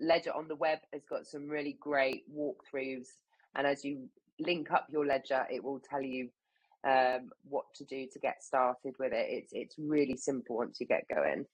[0.00, 3.08] Ledger on the web has got some really great walkthroughs.
[3.54, 4.08] And as you
[4.40, 6.28] link up your ledger, it will tell you
[6.86, 9.26] um, what to do to get started with it.
[9.28, 11.46] It's it's really simple once you get going.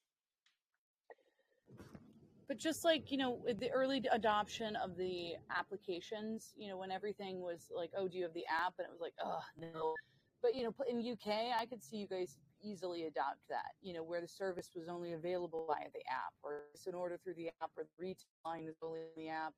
[2.51, 7.41] But just like you know the early adoption of the applications you know when everything
[7.41, 8.75] was like oh do you have the app?
[8.79, 9.95] and it was like oh no.
[10.43, 14.03] But you know in uk i could see you guys easily adopt that you know
[14.03, 17.51] where the service was only available via the app or it's an order through the
[17.63, 19.55] app or the retail line is only in the app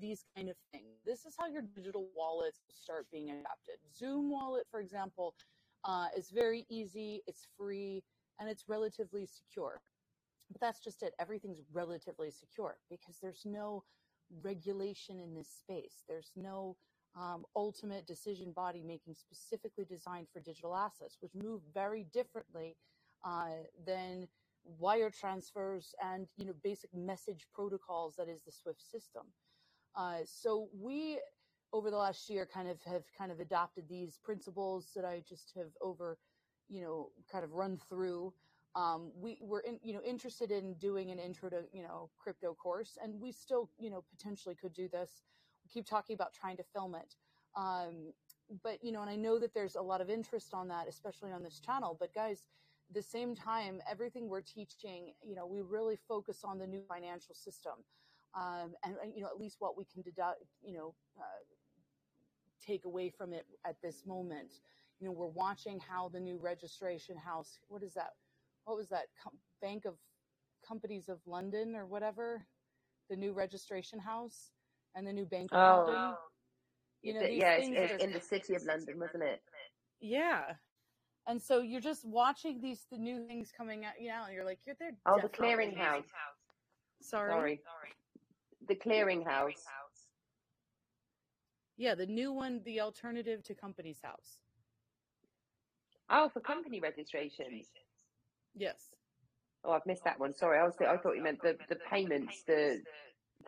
[0.00, 3.76] these kind of things this is how your digital wallets start being adopted.
[4.00, 5.34] Xumm wallet for example
[5.84, 8.02] uh, is very easy it's free
[8.40, 9.82] and it's relatively secure
[10.50, 11.14] but that's just it.
[11.18, 13.84] Everything's relatively secure because there's no
[14.42, 16.04] regulation in this space.
[16.08, 16.76] There's no
[17.14, 22.76] um, ultimate decision body making specifically designed for digital assets, which move very differently
[23.24, 24.28] uh, than
[24.64, 29.22] wire transfers and you know basic message protocols that is the Swift system.
[29.96, 31.18] Uh, so we
[31.72, 35.52] over the last year kind of have kind of adopted these principles that I just
[35.56, 36.18] have over
[36.68, 38.32] you know kind of run through
[38.74, 42.54] um, we were in, you know interested in doing an intro to you know crypto
[42.54, 45.22] course and we still you know potentially could do this
[45.64, 47.16] We keep talking about trying to film it.
[47.56, 48.12] Um,
[48.62, 51.32] but you know, and I know that there's a lot of interest on that, especially
[51.32, 51.96] on this channel.
[51.98, 52.48] But guys,
[52.92, 57.34] the same time, everything we're teaching, you know, we really focus on the new financial
[57.34, 57.74] system,
[58.34, 61.44] um, and, and, you know, at least what we can deduct, you know, uh,
[62.64, 64.60] take away from it at this moment.
[65.00, 68.12] You know, we're watching how the new registration house, what is that?
[68.64, 69.06] What was that?
[69.22, 69.94] Com- Bank of
[70.66, 72.46] Companies of London or whatever,
[73.10, 74.50] the new registration house
[74.94, 76.14] and the new Bank Oh, London.
[77.02, 79.40] You know, these yeah, things that it's are in the city of London, wasn't it?
[80.00, 80.42] Yeah.
[81.26, 84.44] And so you're just watching these the new things coming out, you know, and you're
[84.44, 84.92] like, you're there.
[85.06, 86.04] Oh, the clearinghouse.
[87.00, 87.30] Sorry.
[87.32, 87.60] Sorry,
[88.68, 89.62] the clearinghouse.
[91.76, 94.38] Yeah, the new one, the alternative to Companies House.
[96.10, 97.66] Oh, for company registrations.
[98.54, 98.76] Yes.
[99.64, 100.32] Oh, I've missed that one.
[100.32, 102.82] Sorry, I was I thought you meant the the payments, the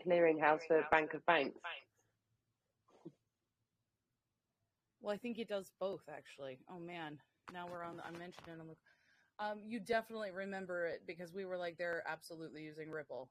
[0.06, 1.58] clearinghouse for Bank of Banks.
[5.00, 6.58] Well, I think it does both actually.
[6.70, 7.18] Oh man,
[7.52, 7.96] now we're on.
[7.96, 8.76] The, I mentioned it on the.
[9.38, 13.28] Um, you definitely remember it because we were like, they're absolutely using Ripple.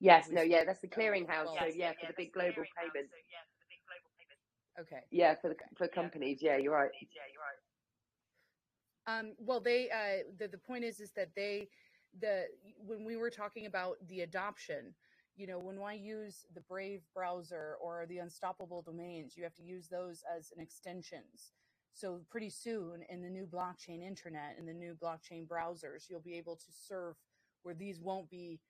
[0.00, 1.46] Yes, no, yeah, that's the clearinghouse.
[1.46, 3.12] well- So yeah, for the big global payments.
[4.80, 5.00] Okay.
[5.10, 6.38] Yeah, for the for companies.
[6.42, 6.90] Yeah, you're right.
[7.00, 7.71] Yeah, you're right.
[9.06, 11.68] Um, well, they uh, the the point is is that they
[12.20, 12.46] the
[12.78, 14.94] when we were talking about the adoption,
[15.36, 19.62] you know, when I use the Brave browser or the Unstoppable domains, you have to
[19.62, 21.52] use those as an extensions.
[21.94, 26.34] So pretty soon in the new blockchain internet and the new blockchain browsers, you'll be
[26.38, 27.16] able to serve
[27.64, 28.60] where these won't be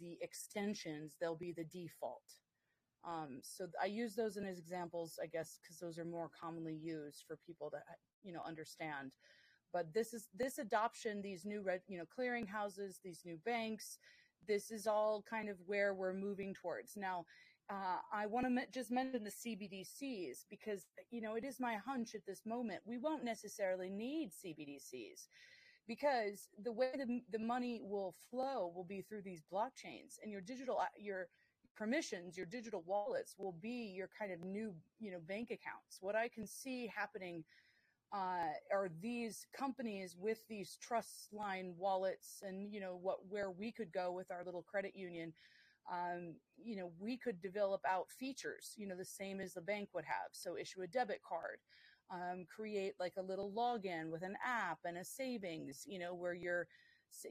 [0.00, 2.22] the extensions; they'll be the default.
[3.06, 6.74] Um, so I use those in as examples, I guess, because those are more commonly
[6.74, 7.78] used for people to
[8.22, 9.12] you know understand
[9.74, 13.98] but this is this adoption these new red you know clearing houses these new banks
[14.48, 16.96] this is all kind of where we're moving towards.
[16.96, 17.24] Now
[17.70, 21.76] uh, i want to me- just mention the cbdc's because you know it is my
[21.76, 25.28] hunch at this moment we won't necessarily need cbdc's
[25.86, 30.40] because the way the, the money will flow will be through these blockchains and your
[30.40, 31.28] digital uh, your
[31.76, 35.98] permissions your digital wallets will be your kind of new you know bank accounts.
[36.00, 37.44] What i can see happening
[38.14, 43.72] uh, are these companies with these trust line wallets and you know what where we
[43.72, 45.34] could go with our little credit union
[45.92, 49.90] um, you know we could develop out features you know the same as the bank
[49.94, 50.30] would have.
[50.32, 51.58] So issue a debit card
[52.12, 56.34] um, create like a little login with an app and a savings you know where
[56.34, 56.68] you're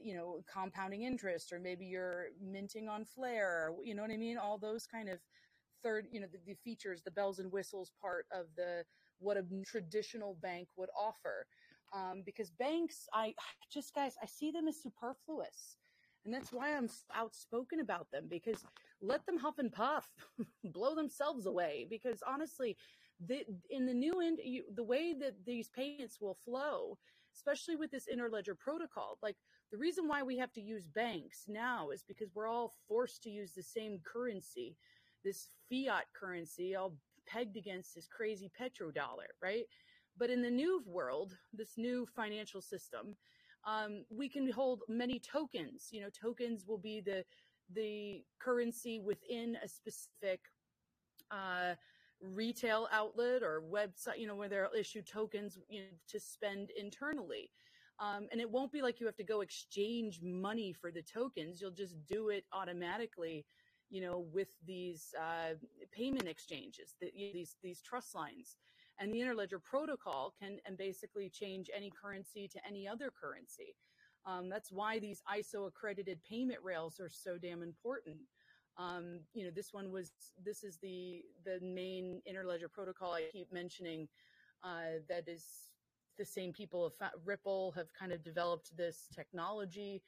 [0.02, 4.38] you know compounding interest or maybe you're minting on flare you know what i mean?
[4.38, 5.20] All those kind of
[5.82, 8.84] third you know the, the features the bells and whistles part of the
[9.24, 11.46] what a traditional bank would offer.
[11.92, 13.34] Um, because banks, I
[13.72, 15.76] just guys, I see them as superfluous.
[16.24, 18.64] And that's why I'm outspoken about them because
[19.02, 20.08] let them huff and puff,
[20.64, 21.86] blow themselves away.
[21.88, 22.76] Because honestly,
[23.26, 26.96] the, in the new end, you, the way that these payments will flow,
[27.34, 29.36] especially with this interledger protocol, like
[29.70, 33.30] the reason why we have to use banks now is because we're all forced to
[33.30, 34.76] use the same currency,
[35.24, 36.94] this fiat currency, all
[37.26, 39.64] pegged against this crazy petrodollar, right?
[40.16, 43.16] But in the new world, this new financial system,
[43.66, 45.88] um, we can hold many tokens.
[45.90, 47.24] You know, tokens will be the
[47.72, 50.40] the currency within a specific
[51.30, 51.74] uh,
[52.20, 54.18] retail outlet or website.
[54.18, 57.50] You know, where they'll issue tokens you know, to spend internally.
[58.00, 61.60] Um, and it won't be like you have to go exchange money for the tokens.
[61.60, 63.46] You'll just do it automatically
[63.90, 65.54] you know, with these uh,
[65.92, 68.56] payment exchanges, the, you know, these these trust lines,
[68.98, 73.76] and the interledger protocol can and basically change any currency to any other currency.
[74.26, 78.16] Um, that's why these ISO accredited payment rails are so damn important.
[78.76, 83.52] Um, you know, this one was this is the the main interledger protocol I keep
[83.52, 84.08] mentioning.
[84.62, 85.44] Uh, that is
[86.18, 86.92] the same people of
[87.24, 90.02] Ripple have kind of developed this technology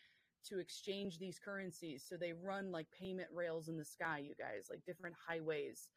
[0.48, 2.04] to exchange these currencies.
[2.08, 5.88] So they run like payment rails in the sky, you guys, like different highways.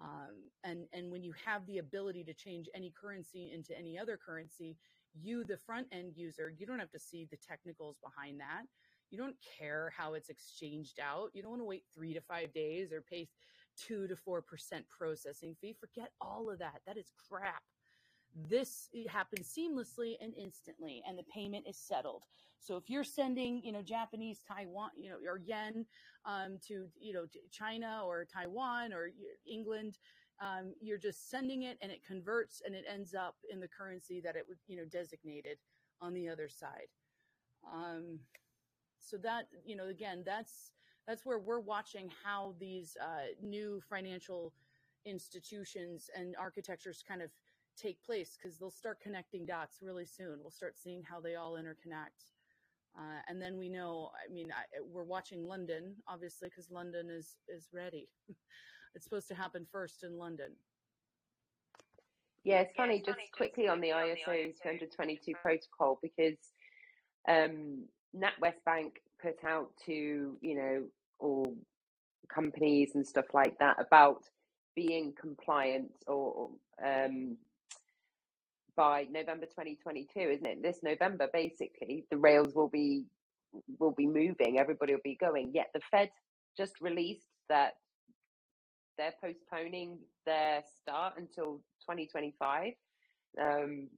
[0.00, 4.18] Um, and and when you have the ability to change any currency into any other
[4.18, 4.76] currency,
[5.14, 8.64] you, the front end user, you don't have to see the technicals behind that.
[9.10, 11.30] You don't care how it's exchanged out.
[11.32, 13.28] You don't want to wait three to five days or pay
[13.76, 15.76] two to four percent processing fee.
[15.78, 16.80] Forget all of that.
[16.86, 17.62] That is crap
[18.48, 22.24] this happens seamlessly and instantly and the payment is settled.
[22.58, 25.86] So if you're sending you know japanese taiwan you know or yen
[26.24, 29.10] um, to you know to china or taiwan or
[29.50, 29.98] england
[30.40, 34.20] um, you're just sending it and it converts and it ends up in the currency
[34.20, 35.58] that it would you know designated
[36.00, 36.88] on the other side.
[37.72, 38.20] Um,
[38.98, 40.72] so that you know again that's
[41.06, 44.52] that's where we're watching how these uh, new financial
[45.04, 47.30] institutions and architectures kind of
[47.76, 50.38] take place because they'll start connecting dots really soon.
[50.40, 52.32] We'll start seeing how they all interconnect.
[52.98, 57.36] Uh, and then we know, I mean, I, we're watching London, obviously, because London is,
[57.48, 58.08] is ready.
[58.94, 60.52] it's supposed to happen first in London.
[62.42, 66.38] Yeah, it's funny, just quickly on the ISO 222 protocol, because
[67.28, 67.84] um,
[68.16, 69.92] NatWest Bank put out to,
[70.40, 70.84] you know,
[71.18, 71.56] all
[72.32, 74.22] companies and stuff like that about
[74.76, 76.50] being compliant or
[76.84, 77.36] um,
[78.76, 80.62] by November 2022, isn't it?
[80.62, 83.06] This November, basically, the rails will be
[83.78, 84.58] will be moving.
[84.58, 85.52] Everybody will be going.
[85.54, 86.10] Yet the Fed
[86.56, 87.74] just released that
[88.98, 92.72] they're postponing their start until 2025.
[93.40, 93.88] Um,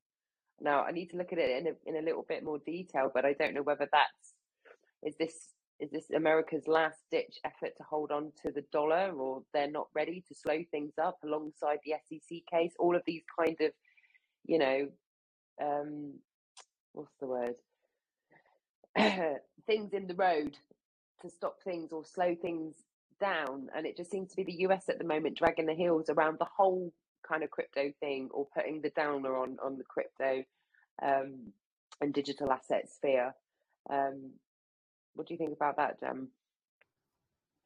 [0.61, 3.11] now I need to look at it in a, in a little bit more detail,
[3.12, 4.35] but I don't know whether that's
[5.05, 5.35] is this
[5.81, 9.87] is this America's last ditch effort to hold on to the dollar, or they're not
[9.95, 12.72] ready to slow things up alongside the SEC case?
[12.81, 13.70] All of these kind of
[14.49, 14.88] you know,
[15.62, 16.14] um,
[16.94, 17.55] what's the word?
[19.66, 20.57] things in the road
[21.22, 22.74] to stop things or slow things
[23.20, 23.68] down.
[23.76, 26.38] And it just seems to be the US at the moment dragging the heels around
[26.38, 26.92] the whole
[27.28, 30.42] kind of crypto thing or putting the downer on on the crypto
[31.03, 31.53] um,
[32.01, 33.34] and digital asset sphere.
[33.90, 34.32] Um,
[35.14, 36.28] what do you think about that, Jen?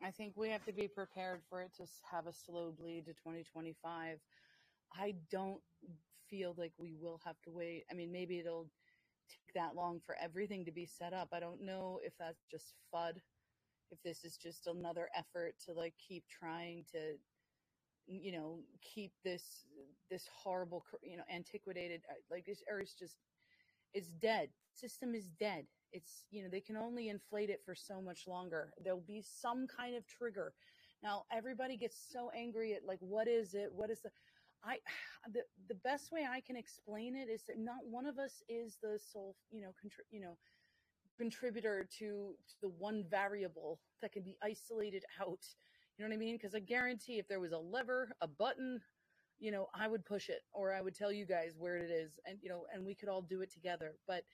[0.03, 3.12] I think we have to be prepared for it to have a slow bleed to
[3.12, 4.18] 2025.
[4.95, 5.61] I don't
[6.33, 7.85] feel like we will have to wait.
[7.91, 8.70] I mean, maybe it'll
[9.28, 11.28] take that long for everything to be set up.
[11.33, 13.16] I don't know if that's just FUD,
[13.91, 17.18] if this is just another effort to like keep trying to,
[18.07, 19.66] you know, keep this
[20.11, 23.18] this horrible, you know, antiquated uh, like this is just
[23.95, 24.49] it's dead.
[24.72, 25.66] System is dead.
[25.93, 28.72] It's you know they can only inflate it for so much longer.
[28.83, 30.55] There'll be some kind of trigger.
[31.03, 33.68] Now everybody gets so angry at like what is it?
[33.72, 34.11] What is the
[34.65, 34.79] I
[35.33, 38.79] the the best way I can explain it is that not one of us is
[38.83, 40.37] the sole, you know, contri- you know,
[41.17, 45.45] contributor to, to the one variable that can be isolated out.
[45.97, 46.37] You know what I mean?
[46.37, 48.81] Because I guarantee if there was a lever, a button,
[49.39, 52.19] you know, I would push it or I would tell you guys where it is
[52.27, 53.95] and you know, and we could all do it together.
[54.07, 54.25] But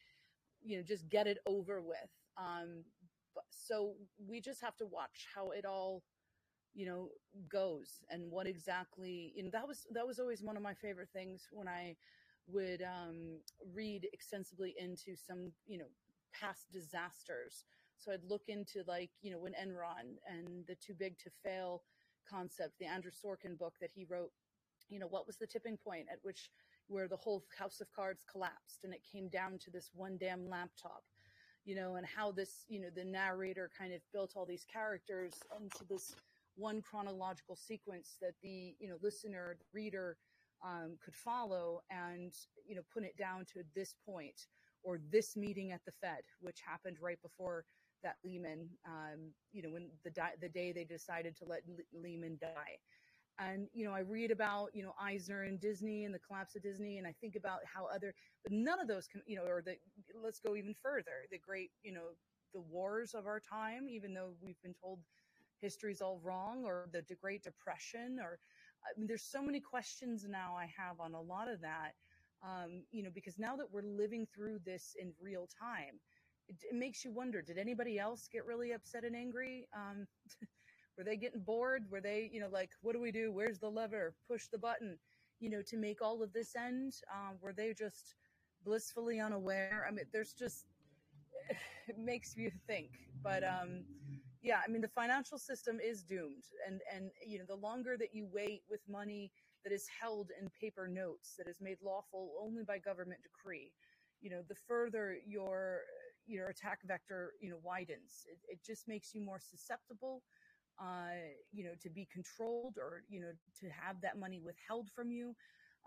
[0.63, 2.11] you know, just get it over with.
[2.37, 2.85] Um,
[3.35, 3.95] but, so
[4.27, 6.03] we just have to watch how it all
[6.75, 7.09] you know
[7.51, 11.09] goes and what exactly you know that was that was always one of my favorite
[11.13, 11.95] things when i
[12.51, 13.41] would um,
[13.75, 15.85] read extensively into some you know
[16.33, 17.65] past disasters.
[17.97, 21.83] So i'd look into like you know when enron and the too big to fail
[22.31, 24.31] concept the andrew sorkin book that he wrote
[24.89, 26.51] you know what was the tipping point at which
[26.87, 30.49] where the whole house of cards collapsed and it came down to this one damn
[30.49, 31.03] laptop
[31.65, 35.35] you know and how this you know the narrator kind of built all these characters
[35.61, 36.15] into this
[36.59, 40.19] one chronological sequence that the you know listener reader
[40.67, 42.35] um, could follow and
[42.67, 44.49] you know put it down to this point
[44.85, 47.65] or this meeting at the Fed, which happened right before
[48.05, 52.01] that Lehman, um, you know, when the di- the day they decided to let Le-
[52.01, 52.79] Lehman die.
[53.41, 56.63] And you know, I read about you know Eisner and Disney and the collapse of
[56.63, 59.63] Disney, and I think about how other, but none of those can, you know, or
[59.63, 59.77] the
[60.23, 62.11] let's go even further, the great, you know,
[62.55, 65.01] the wars of our time, even though we've been told
[65.61, 68.39] history's all wrong or the Great Depression or
[68.85, 71.93] I mean, there's so many questions now I have on a lot of that.
[72.43, 75.99] Um, you know, because now that we're living through this in real time,
[76.49, 79.67] it, it makes you wonder, did anybody else get really upset and angry?
[79.75, 80.07] Um,
[80.97, 81.85] were they getting bored?
[81.91, 83.33] Were they, you know, like, what do we do?
[83.33, 84.15] Where's the lever?
[84.29, 84.99] Push the button,
[85.41, 86.95] you know, to make all of this end?
[87.13, 88.15] Um, were they just
[88.65, 89.85] blissfully unaware?
[89.87, 90.67] I mean, there's just,
[91.89, 92.91] it makes you think,
[93.23, 93.85] but, um,
[94.43, 98.15] yeah, I mean the financial system is doomed, and and you know the longer that
[98.15, 99.31] you wait with money
[99.65, 103.73] that is held in paper notes that is made lawful only by government decree,
[104.21, 105.81] you know, the further your
[106.27, 108.27] your attack vector you know widens.
[108.31, 110.23] It, it just makes you more susceptible,
[110.81, 115.11] uh, you know, to be controlled or you know to have that money withheld from
[115.11, 115.35] you.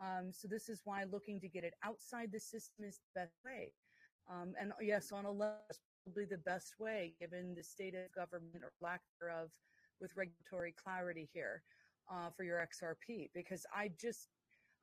[0.02, 3.38] Um, so this is why looking to get it outside the system is the best
[3.45, 3.74] way.
[4.30, 5.60] Um, and yes, on a level,
[6.04, 9.49] probably the best way given the state of government or lack thereof
[9.99, 11.64] with regulatory clarity here
[12.12, 14.30] uh, for your XRP because I just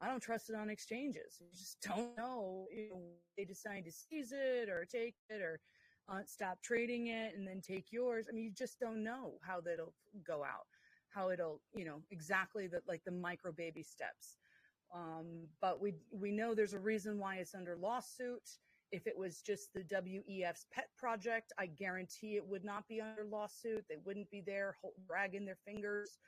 [0.00, 1.38] I don't trust it on exchanges.
[1.40, 2.66] You just don't know.
[2.74, 3.02] You know
[3.36, 5.60] they decide to seize it or take it or
[6.08, 8.26] uh, stop trading it and then take yours.
[8.28, 9.94] I mean, you just don't know how that'll
[10.26, 10.66] go out,
[11.10, 14.38] how it'll you know exactly the like the micro baby steps.
[14.94, 18.48] Um, but we we know there's a reason why it's under lawsuit.
[18.90, 23.24] If it was just the WEF's pet project, I guarantee it would not be under
[23.24, 23.84] lawsuit.
[23.88, 24.76] They wouldn't be there
[25.06, 26.18] dragging their fingers,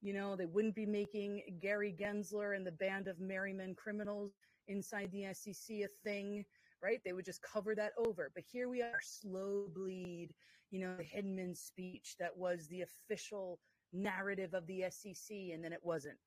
[0.00, 4.32] You know, they wouldn't be making Gary Gensler and the band of merrymen criminals
[4.68, 6.44] inside the SEC a thing,
[6.82, 7.00] right?
[7.04, 8.30] They would just cover that over.
[8.34, 10.30] But here we are, slow bleed,
[10.70, 13.58] you know, the Hinman speech that was the official
[13.92, 16.18] narrative of the SEC, and then it wasn't,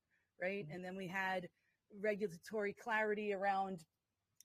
[0.42, 0.66] right?
[0.66, 0.76] Mm-hmm.
[0.76, 1.48] And then we had
[2.02, 3.84] regulatory clarity around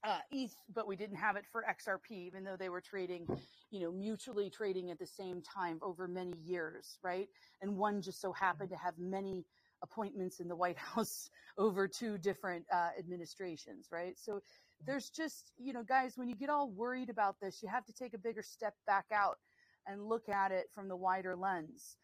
[0.05, 3.27] uh, ETH, but we didn't have it for XRP, even though they were trading,
[3.71, 7.29] you know, mutually trading at the same time over many years, right?
[7.63, 9.45] And one just so happened to have many
[9.83, 14.19] appointments in the White House over two different uh, administrations, right?
[14.19, 14.41] So
[14.87, 17.93] there's just, you know, guys, when you get all worried about this, you have to
[17.93, 19.39] take a bigger step back out
[19.87, 21.97] and look at it from the wider lens.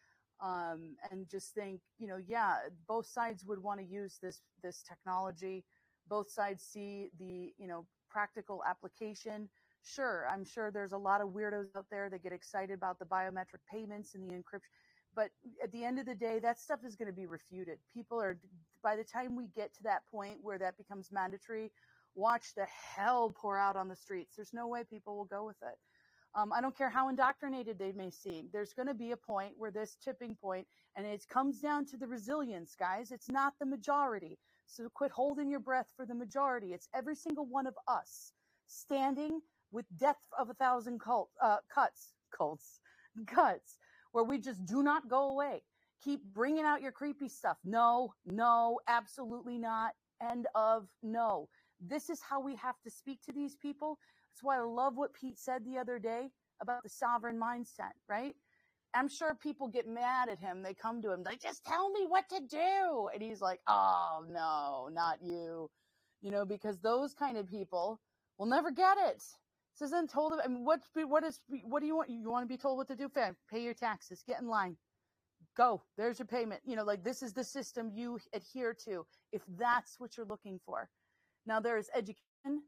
[0.43, 2.55] Um, and just think, you know, yeah,
[2.87, 5.63] both sides would want to use this this technology
[6.11, 9.49] both sides see the you know practical application
[9.81, 13.05] sure i'm sure there's a lot of weirdos out there that get excited about the
[13.05, 14.69] biometric payments and the encryption
[15.15, 15.29] but
[15.63, 18.37] at the end of the day that stuff is going to be refuted people are
[18.83, 21.71] by the time we get to that point where that becomes mandatory
[22.13, 25.61] watch the hell pour out on the streets there's no way people will go with
[25.63, 25.79] it
[26.33, 28.47] um, I don't care how indoctrinated they may seem.
[28.53, 31.97] There's going to be a point where this tipping point, and it comes down to
[31.97, 33.11] the resilience, guys.
[33.11, 34.37] It's not the majority.
[34.71, 36.73] So quit holding your breath for the majority.
[36.73, 38.31] It's every single one of us
[38.67, 39.41] standing
[39.71, 42.79] with death of a thousand cult, uh, cuts, cults,
[43.27, 43.77] cuts,
[44.13, 45.63] where we just do not go away.
[46.01, 47.57] Keep bringing out your creepy stuff.
[47.65, 49.91] No, no, absolutely not.
[50.21, 51.49] End of no.
[51.81, 53.99] This is how we have to speak to these people.
[54.31, 56.29] That's why I love what Pete said the other day
[56.61, 58.35] about the sovereign mindset, right?
[58.93, 60.63] I'm sure people get mad at him.
[60.63, 63.09] They come to him, they just tell me what to do.
[63.13, 65.69] And he's like, oh, no, not you.
[66.21, 67.99] You know, because those kind of people
[68.37, 69.23] will never get it.
[69.73, 72.09] So then told him, I mean, what, what is, what do you want?
[72.09, 73.09] You want to be told what to do?
[73.49, 74.23] Pay your taxes.
[74.27, 74.77] Get in line.
[75.57, 75.83] Go.
[75.97, 76.61] There's your payment.
[76.65, 80.59] You know, like this is the system you adhere to if that's what you're looking
[80.65, 80.89] for.
[81.45, 82.63] Now there's education,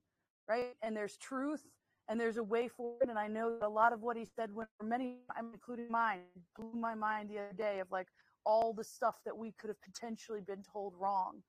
[0.50, 0.76] right?
[0.82, 1.62] And there's truth
[2.10, 3.10] and there's a way forward.
[3.10, 6.22] And I know a lot of what he said, when many, I'm including mine,
[6.58, 8.08] blew my mind the other day of like
[8.46, 11.42] all the stuff that we could have potentially been told wrong.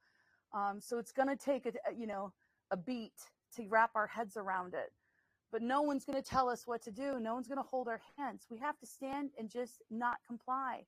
[0.53, 2.33] Um, so it's going to take a, you know,
[2.71, 3.13] a beat
[3.57, 4.93] to wrap our heads around it.
[5.51, 7.19] But no one's going to tell us what to do.
[7.21, 8.47] No one's going to hold our hands.
[8.51, 10.87] We have to stand and just not comply.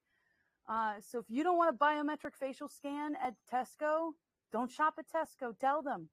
[0.69, 4.12] Uh, so if you don't want a biometric facial scan at Tesco,
[4.53, 5.57] don't shop at Tesco.
[5.59, 6.09] Tell them.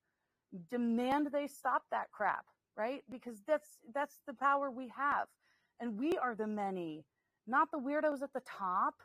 [0.69, 2.45] Demand they stop that crap
[2.77, 3.03] right?
[3.09, 5.27] Because that's that's the power we have.
[5.79, 7.03] And we are the many,
[7.47, 8.95] not the weirdos at the top.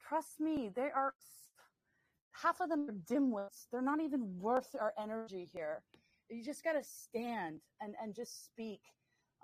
[0.00, 1.14] Trust me, they are
[2.32, 3.66] half of them are dimwits.
[3.70, 5.82] They're not even worth our energy here.
[6.30, 8.80] You just got to stand and, and just speak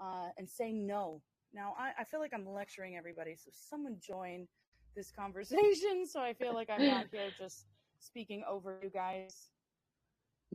[0.00, 1.22] uh, and say no.
[1.52, 4.46] Now, I, I feel like I'm lecturing everybody, so someone join
[4.94, 7.66] this conversation so I feel like I'm not here just
[7.98, 9.48] speaking over you guys.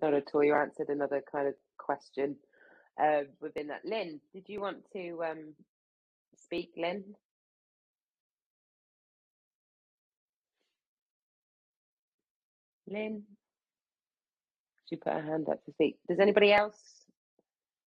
[0.01, 0.43] Not at all.
[0.43, 2.35] You answered another kind of question
[2.99, 3.85] uh, within that.
[3.85, 5.53] Lynn, did you want to um,
[6.35, 7.03] speak, Lynn?
[12.87, 13.23] Lynn?
[14.89, 15.97] She put her hand up to speak.
[16.07, 17.05] Does anybody else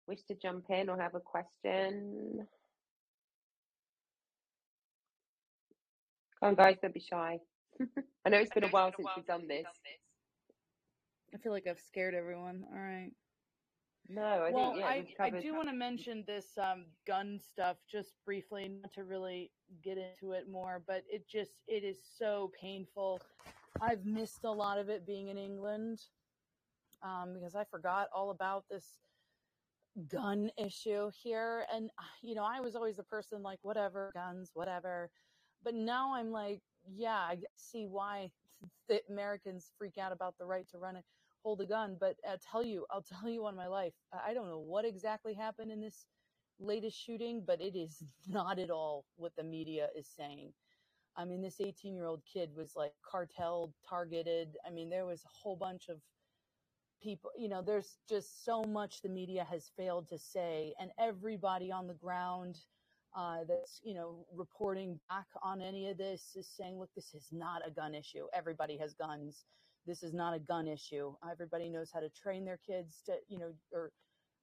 [0.07, 2.47] wish to jump in or have a question?
[6.39, 7.39] Come on, guys, don't be shy.
[8.25, 9.65] I know it's been a while since we've done this.
[11.33, 12.63] I feel like I've scared everyone.
[12.71, 13.11] All right.
[14.07, 17.77] No, I well, think yeah, I, I do want to mention this um, gun stuff
[17.89, 19.51] just briefly, not to really
[19.83, 23.19] get into it more, but it just it is so painful.
[23.81, 26.01] I've missed a lot of it being in England
[27.03, 28.85] um, because I forgot all about this
[30.07, 31.89] gun issue here, and
[32.21, 35.09] you know I was always the person like whatever guns, whatever,
[35.63, 38.29] but now I'm like, yeah, I see why
[38.87, 41.05] the Americans freak out about the right to run it
[41.45, 44.49] hold a gun, but I'll tell you, I'll tell you on my life, I don't
[44.49, 46.07] know what exactly happened in this
[46.59, 50.53] latest shooting, but it is not at all what the media is saying.
[51.15, 54.57] I mean, this 18 year old kid was like cartel targeted.
[54.67, 56.01] I mean, there was a whole bunch of
[57.01, 61.71] people, you know, there's just so much the media has failed to say, and everybody
[61.71, 62.57] on the ground
[63.15, 67.29] uh, that's, you know, reporting back on any of this is saying, look, this is
[67.31, 68.25] not a gun issue.
[68.33, 69.45] Everybody has guns
[69.85, 71.13] this is not a gun issue.
[71.29, 73.91] Everybody knows how to train their kids to, you know, or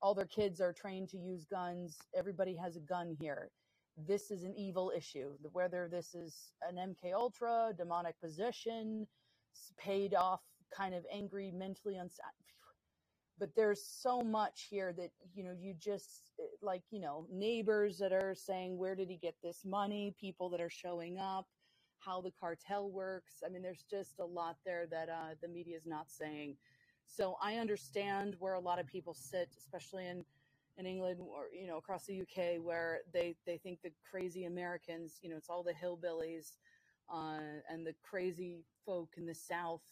[0.00, 1.98] all their kids are trained to use guns.
[2.16, 3.50] Everybody has a gun here.
[3.96, 5.32] This is an evil issue.
[5.52, 9.06] Whether this is an MK Ultra, demonic possession,
[9.78, 10.40] paid off,
[10.74, 12.32] kind of angry, mentally unsatisfied.
[13.38, 17.98] But there's so much here that, you know, you just eh, like, you know, neighbors
[17.98, 20.14] that are saying, where did he get this money?
[20.20, 21.46] People that are showing up
[22.04, 23.42] how the cartel works.
[23.44, 26.56] I mean, there's just a lot there that uh, the media is not saying.
[27.06, 30.24] So I understand where a lot of people sit, especially in
[30.78, 35.18] in England or you know across the UK, where they they think the crazy Americans,
[35.22, 36.56] you know, it's all the hillbillies
[37.12, 39.82] uh, and the crazy folk in the South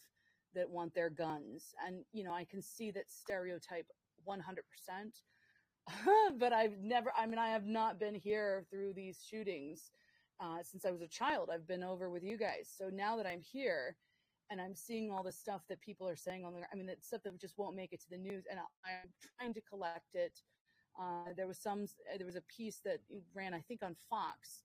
[0.53, 3.87] that want their guns, and you know I can see that stereotype
[4.23, 5.17] 100 percent.
[6.37, 9.91] But I've never, I mean, I have not been here through these shootings
[10.41, 11.49] uh, since I was a child.
[11.53, 12.69] I've been over with you guys.
[12.75, 13.95] So now that I'm here
[14.49, 17.05] and I'm seeing all the stuff that people are saying on the, I mean, that
[17.05, 20.15] stuff that just won't make it to the news, and I, I'm trying to collect
[20.15, 20.39] it.
[20.99, 21.85] Uh, there was some,
[22.17, 22.99] there was a piece that
[23.33, 24.63] ran, I think, on Fox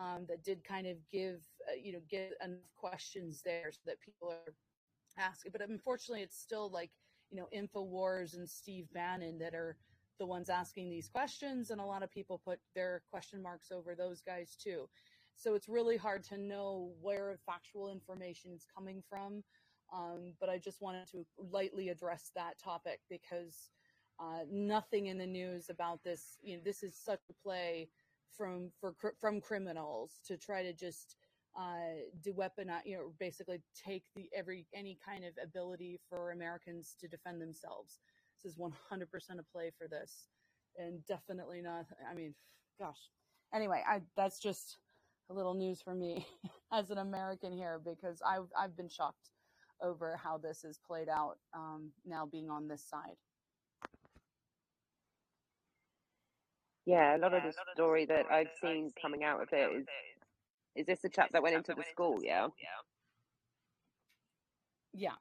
[0.00, 4.00] um, that did kind of give, uh, you know, get enough questions there so that
[4.00, 4.54] people are
[5.18, 5.52] asking.
[5.52, 6.90] But unfortunately, it's still like,
[7.30, 9.76] you know, Infowars and Steve Bannon that are
[10.18, 13.94] the ones asking these questions, and a lot of people put their question marks over
[13.94, 14.88] those guys too.
[15.38, 19.44] So it's really hard to know where factual information is coming from.
[19.94, 23.70] Um, but I just wanted to lightly address that topic because
[24.18, 26.38] uh, nothing in the news about this.
[26.42, 27.88] You know, this is such a play
[28.36, 31.16] from for from criminals to try to just
[31.58, 36.96] uh, do weaponize, you know, basically take the every any kind of ability for Americans
[37.00, 38.00] to defend themselves.
[38.42, 38.70] This is 100%
[39.38, 40.28] a play for this,
[40.76, 41.86] and definitely not.
[42.10, 42.34] I mean,
[42.78, 43.10] gosh.
[43.54, 44.78] Anyway, I that's just
[45.30, 46.26] a little news for me
[46.72, 49.30] as an American here because I've I've been shocked
[49.82, 53.16] over how this is played out um, now being on this side.
[56.86, 59.86] Yeah, a lot of the story that I've seen coming out of it is
[60.76, 62.18] is this the chap that went into the school?
[62.22, 62.48] Yeah,
[64.94, 65.16] Yeah,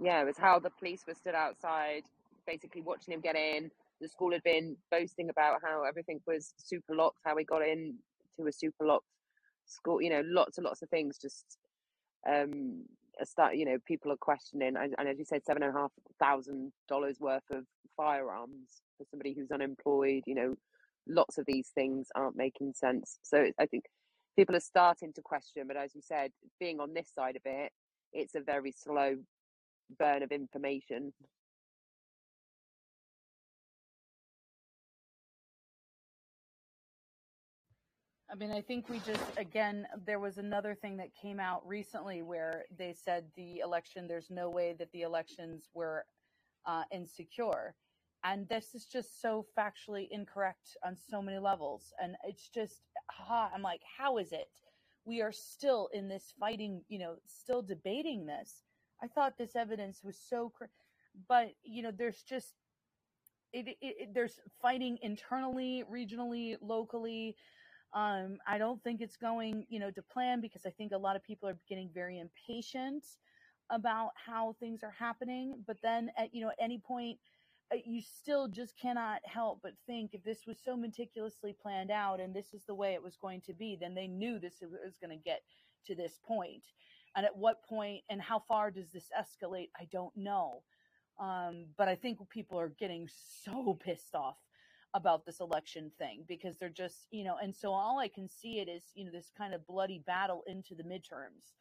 [0.00, 0.22] yeah.
[0.22, 2.04] It was how the police were stood outside,
[2.46, 3.70] basically watching him get in.
[4.00, 7.98] The school had been boasting about how everything was super locked, how he got in
[8.38, 9.06] to a super locked
[9.66, 10.00] school.
[10.00, 11.18] You know, lots and lots of things.
[11.20, 11.58] Just
[12.28, 12.84] um,
[13.22, 13.56] start.
[13.56, 16.72] You know, people are questioning, and, and as you said, seven and a half thousand
[16.88, 17.64] dollars worth of
[17.96, 20.22] firearms for somebody who's unemployed.
[20.26, 20.54] You know,
[21.08, 23.18] lots of these things aren't making sense.
[23.22, 23.84] So I think
[24.36, 25.64] people are starting to question.
[25.66, 26.30] But as you said,
[26.60, 27.72] being on this side of it,
[28.12, 29.16] it's a very slow
[29.98, 31.12] burn of information.
[38.34, 42.22] I mean, I think we just, again, there was another thing that came out recently
[42.22, 46.04] where they said the election, there's no way that the elections were
[46.66, 47.76] uh, insecure.
[48.24, 51.92] And this is just so factually incorrect on so many levels.
[52.02, 54.48] And it's just, ha, I'm like, how is it?
[55.04, 58.64] We are still in this fighting, you know, still debating this.
[59.00, 60.64] I thought this evidence was so, cr-
[61.28, 62.54] but, you know, there's just,
[63.52, 67.36] it, it, it, there's fighting internally, regionally, locally
[67.94, 71.14] um, I don't think it's going, you know, to plan because I think a lot
[71.14, 73.04] of people are getting very impatient
[73.70, 75.62] about how things are happening.
[75.66, 77.18] But then at, you know, at any point,
[77.72, 82.20] uh, you still just cannot help but think if this was so meticulously planned out
[82.20, 84.98] and this is the way it was going to be, then they knew this was
[85.00, 85.42] going to get
[85.86, 86.64] to this point.
[87.16, 89.70] And at what point and how far does this escalate?
[89.78, 90.62] I don't know.
[91.20, 93.08] Um, but I think people are getting
[93.44, 94.36] so pissed off
[94.94, 98.60] about this election thing because they're just, you know, and so all I can see
[98.60, 101.52] it is, you know, this kind of bloody battle into the midterms.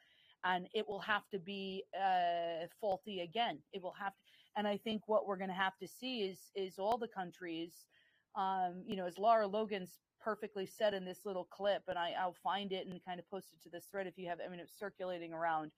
[0.45, 3.59] And it will have to be uh, faulty again.
[3.73, 4.19] It will have to,
[4.55, 7.73] and I think what we're going to have to see is is all the countries,
[8.35, 12.35] um, you know, as Lara Logan's perfectly said in this little clip, and I, I'll
[12.43, 14.39] find it and kind of post it to this thread if you have.
[14.45, 15.71] I mean, it's circulating around,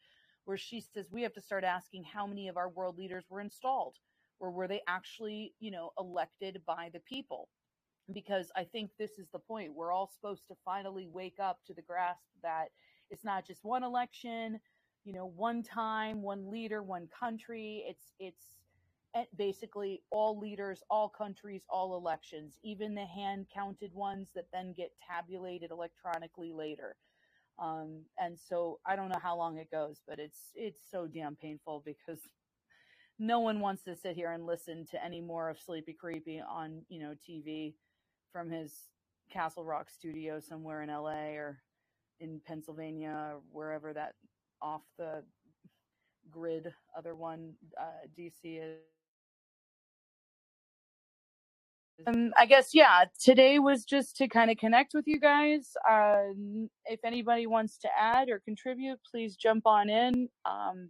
[0.46, 3.42] where she says we have to start asking how many of our world leaders were
[3.42, 3.96] installed
[4.40, 7.50] or were they actually, you know, elected by the people?
[8.14, 9.74] Because I think this is the point.
[9.74, 12.70] We're all supposed to finally wake up to the grasp that
[13.10, 14.60] it's not just one election,
[15.04, 17.84] you know, one time, one leader, one country.
[17.88, 18.44] It's it's
[19.16, 24.74] eh, basically all leaders, all countries, all elections, even the hand counted ones that then
[24.74, 26.96] get tabulated electronically later.
[27.60, 31.36] Um, and so I don't know how long it goes, but it's it's so damn
[31.36, 32.20] painful because
[33.20, 36.82] no one wants to sit here and listen to any more of Sleepy Creepy on,
[36.90, 37.74] you know, TV
[38.32, 38.74] from his
[39.32, 41.62] Castle Rock studio somewhere in LA or
[42.20, 44.14] in Pennsylvania or wherever that
[44.62, 45.24] off the
[46.32, 48.80] grid other one uh, DC is.
[52.08, 53.06] Um, I guess yeah.
[53.24, 55.72] Today was just to kind of connect with you guys.
[55.90, 56.34] Uh,
[56.86, 60.28] if anybody wants to add or contribute, please jump on in.
[60.46, 60.90] Um,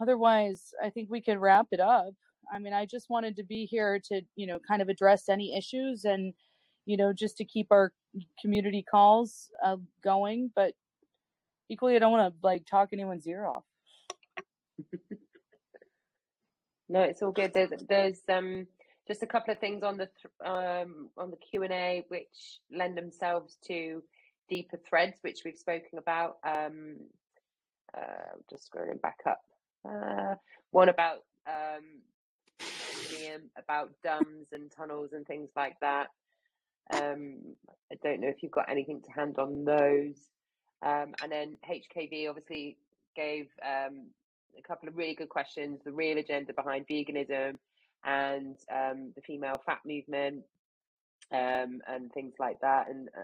[0.00, 2.14] otherwise, I think we could wrap it up.
[2.52, 5.56] I mean, I just wanted to be here to, you know, kind of address any
[5.56, 6.32] issues and,
[6.84, 7.92] you know, just to keep our
[8.40, 10.50] community calls uh, going.
[10.54, 10.74] But
[11.68, 13.64] equally, I don't want to like talk anyone's ear off.
[16.88, 17.52] No, it's all good.
[17.52, 18.66] There's there's um
[19.08, 22.60] just a couple of things on the th- um on the Q and A which
[22.70, 24.02] lend themselves to
[24.48, 26.36] deeper threads, which we've spoken about.
[26.46, 26.96] Um,
[27.96, 29.40] uh, just scrolling back up.
[29.84, 30.34] Uh,
[30.70, 31.84] one about um
[33.58, 36.08] about DUMBs and tunnels and things like that.
[36.92, 37.38] Um,
[37.90, 40.16] I don't know if you've got anything to hand on those.
[40.82, 42.76] Um, and then HKV obviously
[43.14, 44.06] gave um,
[44.58, 47.56] a couple of really good questions the real agenda behind veganism
[48.04, 50.44] and um, the female fat movement
[51.32, 53.22] um, and things like that, and uh,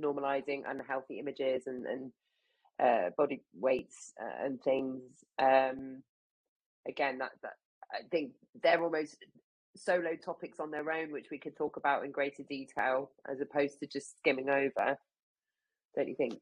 [0.00, 2.12] normalizing unhealthy images and, and
[2.80, 5.02] uh, body weights uh, and things.
[5.38, 6.02] Um,
[6.88, 7.54] again, that, that
[7.92, 9.16] I think they're almost
[9.76, 13.80] solo topics on their own, which we could talk about in greater detail, as opposed
[13.80, 14.96] to just skimming over.
[15.96, 16.38] Don't you think?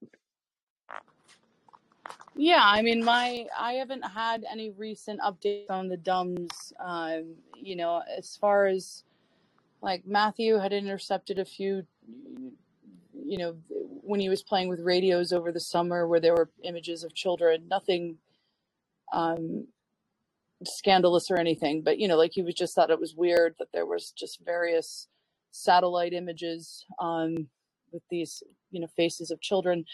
[2.34, 6.72] Yeah, I mean, my I haven't had any recent updates on the DUMBs.
[6.78, 9.02] Um, you know, as far as
[9.82, 11.84] like Matthew had intercepted a few,
[13.24, 17.04] you know, when he was playing with radios over the summer where there were images
[17.04, 17.66] of children.
[17.68, 18.18] Nothing
[19.12, 19.66] um,
[20.64, 23.68] scandalous or anything, but you know, like he was just thought it was weird that
[23.72, 25.08] there was just various
[25.50, 27.48] satellite images um,
[27.92, 29.84] with these you know faces of children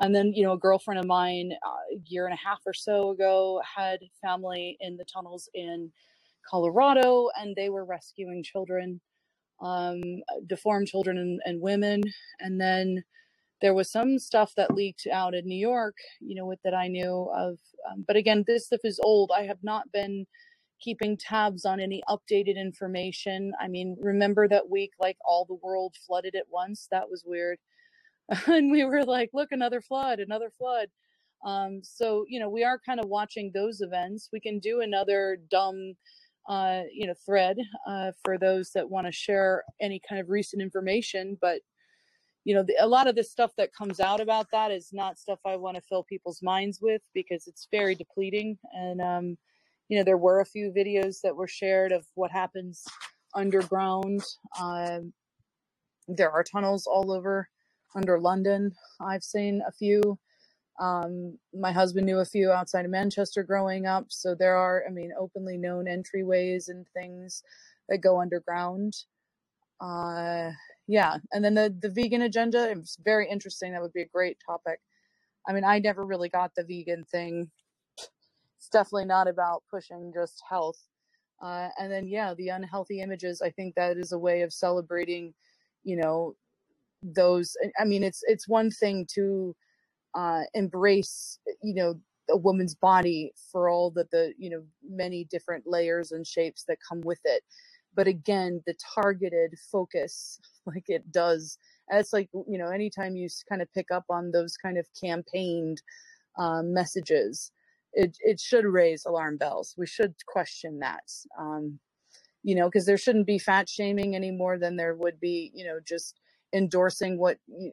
[0.00, 2.74] and then you know a girlfriend of mine uh, a year and a half or
[2.74, 5.90] so ago had family in the tunnels in
[6.50, 9.00] colorado and they were rescuing children
[9.60, 10.00] um,
[10.46, 12.02] deformed children and, and women
[12.40, 13.02] and then
[13.60, 16.88] there was some stuff that leaked out in New York, you know, with that I
[16.88, 17.56] knew of.
[17.90, 19.30] Um, but again, this stuff is old.
[19.34, 20.26] I have not been
[20.80, 23.52] keeping tabs on any updated information.
[23.58, 26.88] I mean, remember that week, like all the world flooded at once?
[26.90, 27.58] That was weird.
[28.46, 30.88] and we were like, look, another flood, another flood.
[31.44, 34.28] Um, so, you know, we are kind of watching those events.
[34.32, 35.94] We can do another dumb,
[36.48, 37.56] uh, you know, thread
[37.88, 41.38] uh, for those that want to share any kind of recent information.
[41.40, 41.60] But
[42.44, 45.18] you know, the, a lot of the stuff that comes out about that is not
[45.18, 48.58] stuff I want to fill people's minds with because it's very depleting.
[48.74, 49.38] And, um,
[49.88, 52.84] you know, there were a few videos that were shared of what happens
[53.34, 54.22] underground.
[54.60, 55.12] Um,
[56.06, 57.48] there are tunnels all over
[57.94, 58.72] under London.
[59.00, 60.18] I've seen a few.
[60.80, 64.06] Um, my husband knew a few outside of Manchester growing up.
[64.08, 67.42] So there are, I mean, openly known entryways and things
[67.88, 68.94] that go underground.
[69.80, 70.50] Uh,
[70.86, 73.72] yeah, and then the the vegan agenda is very interesting.
[73.72, 74.80] That would be a great topic.
[75.48, 77.50] I mean, I never really got the vegan thing.
[78.58, 80.78] It's definitely not about pushing just health.
[81.42, 83.42] Uh, and then yeah, the unhealthy images.
[83.42, 85.34] I think that is a way of celebrating,
[85.84, 86.34] you know,
[87.02, 87.56] those.
[87.80, 89.54] I mean, it's it's one thing to
[90.14, 91.94] uh, embrace, you know,
[92.30, 96.78] a woman's body for all that the you know many different layers and shapes that
[96.88, 97.42] come with it.
[97.94, 101.58] But again the targeted focus like it does
[101.88, 104.86] and it's like you know anytime you kind of pick up on those kind of
[105.00, 105.82] campaigned
[106.38, 107.52] um, messages
[107.94, 109.74] it, it should raise alarm bells.
[109.78, 111.04] We should question that
[111.38, 111.78] um,
[112.42, 115.64] you know because there shouldn't be fat shaming any more than there would be you
[115.66, 116.20] know just
[116.54, 117.72] endorsing what you,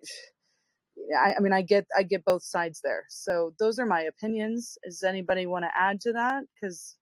[1.18, 4.78] I, I mean i get i get both sides there so those are my opinions
[4.84, 6.96] does anybody want to add to that because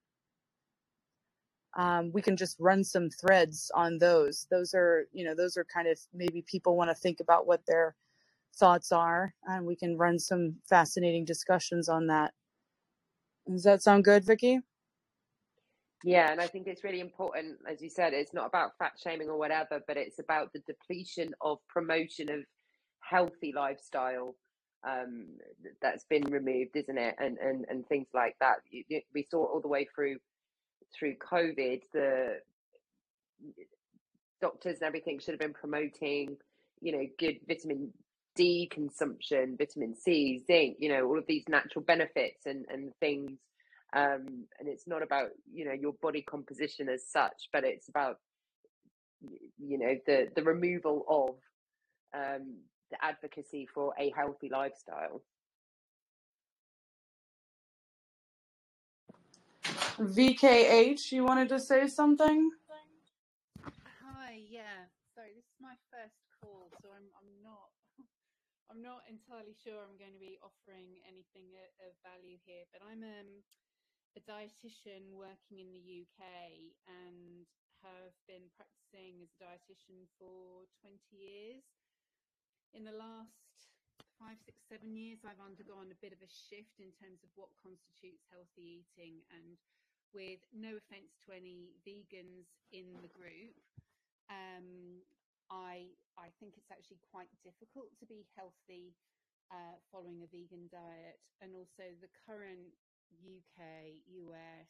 [1.77, 4.47] um, we can just run some threads on those.
[4.49, 7.61] Those are, you know, those are kind of maybe people want to think about what
[7.67, 7.95] their
[8.57, 12.33] thoughts are, and we can run some fascinating discussions on that.
[13.47, 14.59] Does that sound good, Vicki?
[16.03, 19.29] Yeah, and I think it's really important, as you said, it's not about fat shaming
[19.29, 22.39] or whatever, but it's about the depletion of promotion of
[23.09, 24.35] healthy lifestyle
[24.87, 25.25] um,
[25.81, 27.15] that's been removed, isn't it?
[27.19, 28.57] And and and things like that.
[29.13, 30.17] We saw all the way through
[30.97, 32.37] through COVID, the
[34.41, 36.37] doctors and everything should have been promoting,
[36.81, 37.93] you know, good vitamin
[38.35, 43.31] D consumption, vitamin C, zinc, you know, all of these natural benefits and, and things.
[43.93, 48.17] Um, and it's not about, you know, your body composition as such, but it's about,
[49.59, 52.57] you know, the, the removal of um,
[52.91, 55.21] the advocacy for a healthy lifestyle.
[59.99, 62.51] VKH, you wanted to say something?
[63.99, 64.87] Hi, yeah.
[65.11, 67.67] Sorry, this is my first call, so I'm I'm not
[68.71, 71.51] I'm not entirely sure I'm going to be offering anything
[71.83, 73.43] of value here, but I'm um,
[74.15, 76.23] a dietitian working in the UK
[76.87, 77.43] and
[77.83, 81.63] have been practicing as a dietitian for 20 years.
[82.73, 83.33] In the last
[84.21, 87.49] five, six, seven years, I've undergone a bit of a shift in terms of what
[87.57, 89.25] constitutes healthy eating.
[89.33, 89.57] And
[90.13, 93.57] with no offense to any vegans in the group,
[94.29, 95.01] um,
[95.49, 98.93] I I think it's actually quite difficult to be healthy
[99.49, 102.69] uh, following a vegan diet, and also the current
[103.25, 103.97] UK,
[104.29, 104.69] US,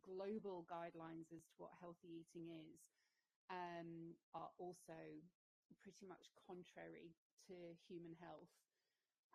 [0.00, 2.80] global guidelines as to what healthy eating is
[3.52, 5.20] um, are also
[5.74, 7.16] pretty much contrary
[7.46, 8.50] to human health.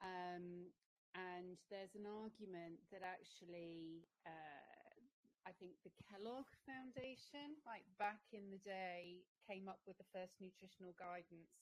[0.02, 0.74] Um,
[1.14, 5.00] and there's an argument that actually, uh,
[5.46, 10.42] I think the Kellogg Foundation, like back in the day, came up with the first
[10.42, 11.56] nutritional guidance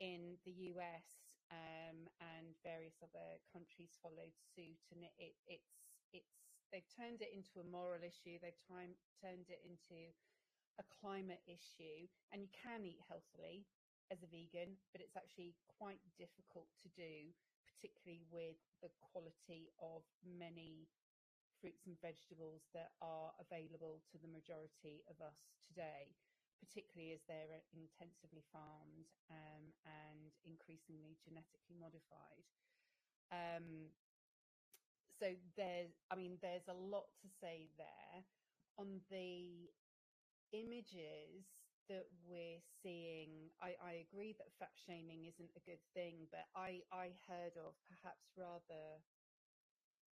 [0.00, 4.78] in the US, um, and various other countries followed suit.
[4.92, 6.36] And it, it, it's it's
[6.70, 8.38] they've turned it into a moral issue.
[8.38, 10.12] They've time, turned it into
[10.78, 13.66] a climate issue, and you can eat healthily
[14.10, 17.32] as a vegan, but it's actually quite difficult to do,
[17.68, 20.88] particularly with the quality of many
[21.60, 26.14] fruits and vegetables that are available to the majority of us today,
[26.62, 32.46] particularly as they're intensively farmed um, and increasingly genetically modified.
[33.34, 33.90] Um,
[35.18, 38.22] so there's, I mean, there's a lot to say there.
[38.78, 39.66] On the
[40.54, 41.57] images
[41.88, 46.84] that we're seeing, I, I agree that fat shaming isn't a good thing, but I,
[46.92, 49.00] I heard of perhaps rather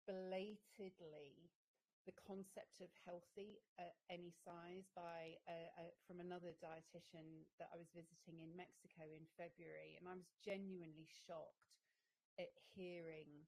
[0.08, 1.52] belatedly
[2.06, 5.38] the concept of healthy at any size by
[6.08, 11.06] from another dietitian that I was visiting in Mexico in February, and I was genuinely
[11.06, 11.78] shocked
[12.40, 13.46] at hearing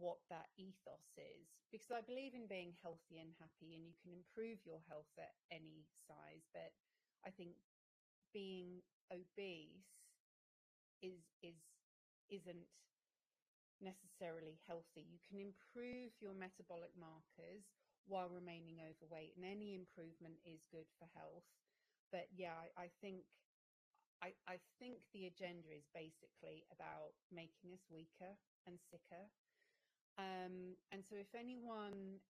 [0.00, 4.14] what that ethos is because I believe in being healthy and happy, and you can
[4.14, 6.72] improve your health at any size, but
[7.26, 7.56] I think
[8.32, 9.86] being obese
[11.02, 11.56] is is
[12.30, 12.68] isn't
[13.80, 15.04] necessarily healthy.
[15.04, 17.64] You can improve your metabolic markers
[18.06, 21.44] while remaining overweight, and any improvement is good for health.
[22.12, 23.24] But yeah, I, I think
[24.22, 29.28] I, I think the agenda is basically about making us weaker and sicker.
[30.18, 32.20] Um, and so, if anyone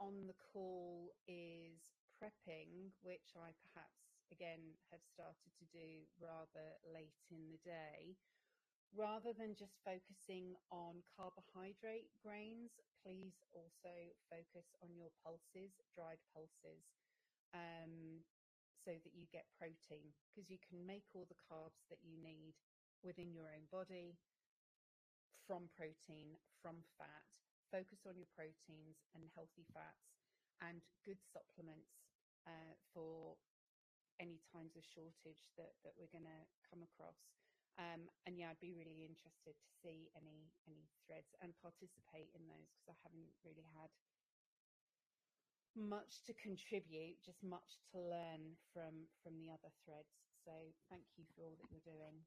[0.00, 1.78] on the call is
[2.18, 4.03] prepping, which I perhaps
[4.34, 8.18] again have started to do rather late in the day,
[8.90, 13.94] rather than just focusing on carbohydrate grains, please also
[14.26, 16.82] focus on your pulses, dried pulses,
[17.54, 18.26] um,
[18.74, 22.58] so that you get protein because you can make all the carbs that you need
[23.06, 24.18] within your own body
[25.46, 27.30] from protein, from fat.
[27.70, 30.18] Focus on your proteins and healthy fats
[30.60, 32.08] and good supplements
[32.46, 33.36] uh, for
[34.20, 37.18] any times of shortage that, that we're going to come across.
[37.74, 42.46] Um, and yeah, I'd be really interested to see any any threads and participate in
[42.46, 43.90] those because I haven't really had
[45.74, 50.14] much to contribute, just much to learn from from the other threads.
[50.46, 50.54] So
[50.90, 52.22] thank you for all that you're doing.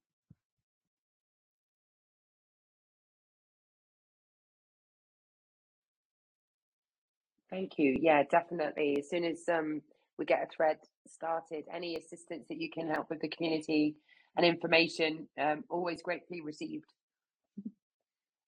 [7.50, 7.98] Thank you.
[8.02, 8.98] Yeah, definitely.
[9.00, 9.82] As soon as um,
[10.18, 13.96] we get a thread started, any assistance that you can help with the community
[14.36, 16.92] and information, um, always gratefully received.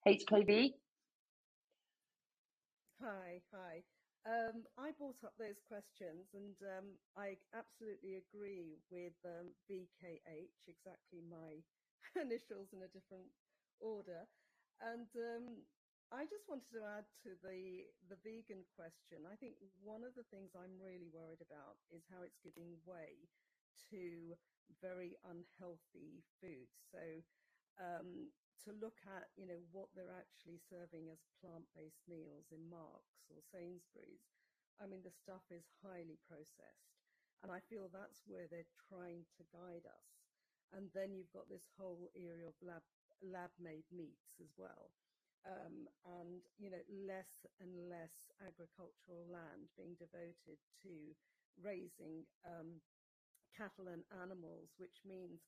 [0.08, 0.74] HKV?
[3.02, 3.84] Hi, hi.
[4.28, 11.24] Um, I brought up those questions and um, I absolutely agree with um, VKH, exactly
[11.26, 11.64] my
[12.22, 13.32] initials in a different
[13.80, 14.28] order.
[14.84, 15.64] And um,
[16.10, 19.30] I just wanted to add to the the vegan question.
[19.30, 23.30] I think one of the things I'm really worried about is how it's giving way
[23.94, 24.34] to
[24.82, 26.74] very unhealthy foods.
[26.90, 27.22] So
[27.78, 28.34] um,
[28.66, 33.46] to look at you know what they're actually serving as plant-based meals in Marks or
[33.54, 34.26] Sainsbury's,
[34.82, 36.98] I mean the stuff is highly processed,
[37.46, 40.10] and I feel that's where they're trying to guide us.
[40.74, 42.82] And then you've got this whole area of lab
[43.22, 44.90] lab-made meats as well
[45.48, 45.88] um,
[46.20, 51.16] and you know less and less agricultural land being devoted to
[51.60, 52.80] raising um,
[53.56, 55.44] cattle and animals, which means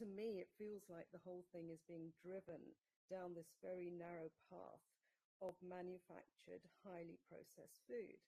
[0.00, 2.72] to me it feels like the whole thing is being driven
[3.12, 4.84] down this very narrow path
[5.40, 8.20] of manufactured, highly processed food.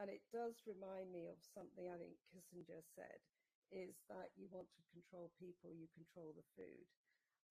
[0.00, 3.20] And it does remind me of something I think Kissinger said
[3.72, 6.88] is that you want to control people, you control the food.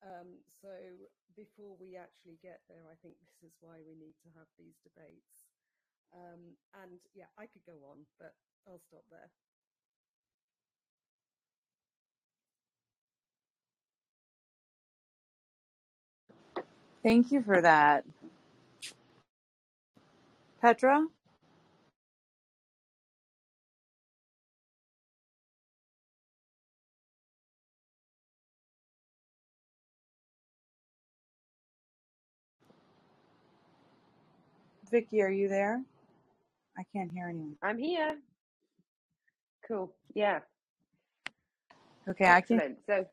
[0.04, 0.70] Um, so
[1.38, 4.78] before we actually get there, I think this is why we need to have these
[4.84, 5.48] debates.
[6.14, 8.36] Um, and yeah, I could go on, but
[8.68, 9.32] I'll stop there.
[17.04, 18.06] Thank you for that.
[20.62, 21.08] Petra?
[34.92, 35.82] Vicki, are you there?
[36.78, 37.58] I can't hear anyone.
[37.64, 38.18] I'm here.
[39.68, 39.94] Cool.
[40.16, 40.40] Yeah.
[42.10, 42.58] Okay, I can.
[42.58, 42.78] Excellent.
[42.88, 43.06] So,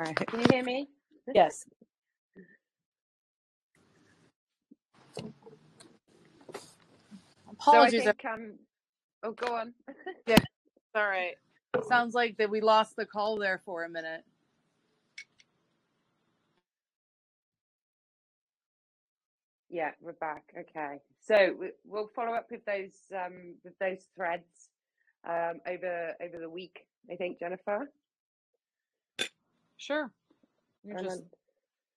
[0.00, 0.16] All right.
[0.28, 0.88] can you hear me?
[1.34, 1.66] Yes.
[7.60, 8.02] So I Apologies.
[8.02, 8.54] think um.
[9.22, 9.74] Oh, go on.
[10.26, 10.38] yeah.
[10.94, 11.34] all right.
[11.88, 14.24] Sounds like that we lost the call there for a minute.
[19.78, 20.42] Yeah, we're back.
[20.58, 21.00] Okay.
[21.20, 24.70] So we- we'll follow up with those um with those threads
[25.22, 26.84] um over over the week.
[27.08, 27.88] I think Jennifer.
[29.76, 30.10] Sure.
[30.82, 31.30] You And just then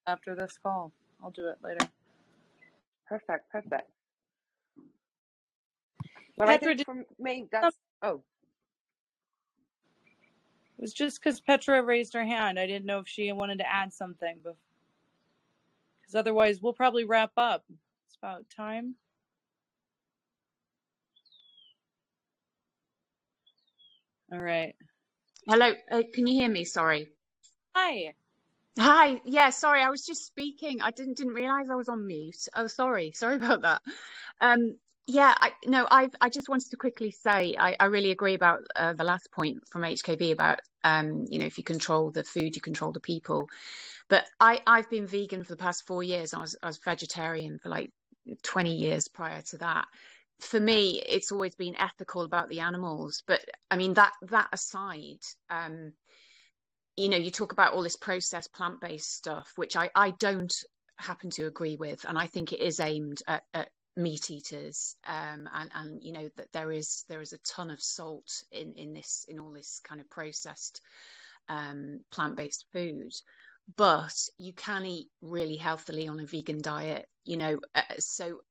[0.05, 0.93] after this call.
[1.23, 1.89] I'll do it later.
[3.07, 3.89] perfect, perfect.
[6.37, 8.23] Well, I Petra, think did from me that's oh
[10.77, 12.59] it was just because Petra raised her hand.
[12.59, 14.55] I didn't know if she wanted to add something, but
[16.11, 17.63] because otherwise we'll probably wrap up.
[17.69, 18.95] It's about time.
[24.31, 24.75] All right.
[25.47, 26.63] Hello, uh, can you hear me?
[26.65, 27.09] Sorry.
[27.75, 28.13] Hi.
[28.79, 29.21] Hi.
[29.25, 30.81] Yeah, sorry, I was just speaking.
[30.81, 32.47] I didn't didn't realize I was on mute.
[32.55, 33.11] Oh, sorry.
[33.15, 33.81] Sorry about that.
[34.39, 38.33] Um, yeah, I no, I I just wanted to quickly say I, I really agree
[38.33, 42.23] about uh, the last point from HKV about um, you know, if you control the
[42.23, 43.49] food, you control the people.
[44.11, 46.33] But I I've been vegan for the past four years.
[46.33, 47.91] I was I was vegetarian for like
[48.43, 49.85] 20 years prior to that.
[50.41, 53.23] For me, it's always been ethical about the animals.
[53.25, 53.39] But
[53.71, 55.93] I mean that that aside, um,
[56.97, 60.53] you know, you talk about all this processed plant-based stuff, which I, I don't
[60.97, 65.47] happen to agree with, and I think it is aimed at, at meat eaters, um,
[65.53, 68.93] and and you know that there is there is a ton of salt in in
[68.93, 70.81] this in all this kind of processed
[71.47, 73.13] um, plant-based food,
[73.75, 78.41] but you can eat really healthily on a vegan diet, you know, uh, so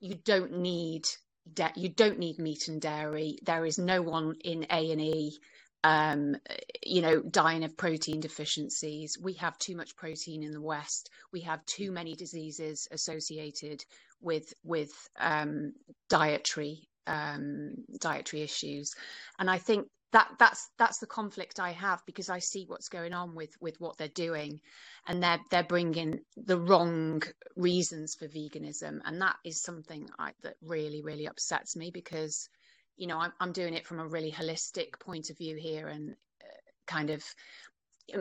[0.00, 1.06] you don't need
[1.52, 3.38] da- you don't need meat and dairy.
[3.42, 5.38] There is no one in A and E
[5.84, 6.36] um,
[6.82, 9.18] you know, dying of protein deficiencies.
[9.20, 11.10] We have too much protein in the West.
[11.30, 13.84] We have too many diseases associated
[14.20, 15.74] with with um,
[16.08, 18.94] dietary um, dietary issues,
[19.38, 23.14] and I think that that's that's the conflict I have because I see what's going
[23.14, 24.60] on with with what they're doing,
[25.08, 27.22] and they're they're bringing the wrong
[27.56, 32.48] reasons for veganism, and that is something I, that really really upsets me because
[32.96, 36.12] you know, I'm, I'm doing it from a really holistic point of view here and
[36.12, 36.46] uh,
[36.86, 37.24] kind of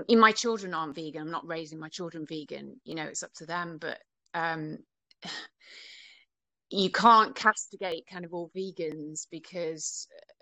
[0.07, 1.21] in my children aren't vegan.
[1.21, 2.79] I'm not raising my children vegan.
[2.83, 3.77] You know, it's up to them.
[3.79, 3.99] But
[4.33, 4.79] um,
[6.71, 10.32] you can't castigate kind of all vegans because uh,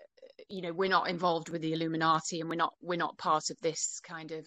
[0.52, 3.56] you know we're not involved with the Illuminati and we're not we're not part of
[3.62, 4.46] this kind of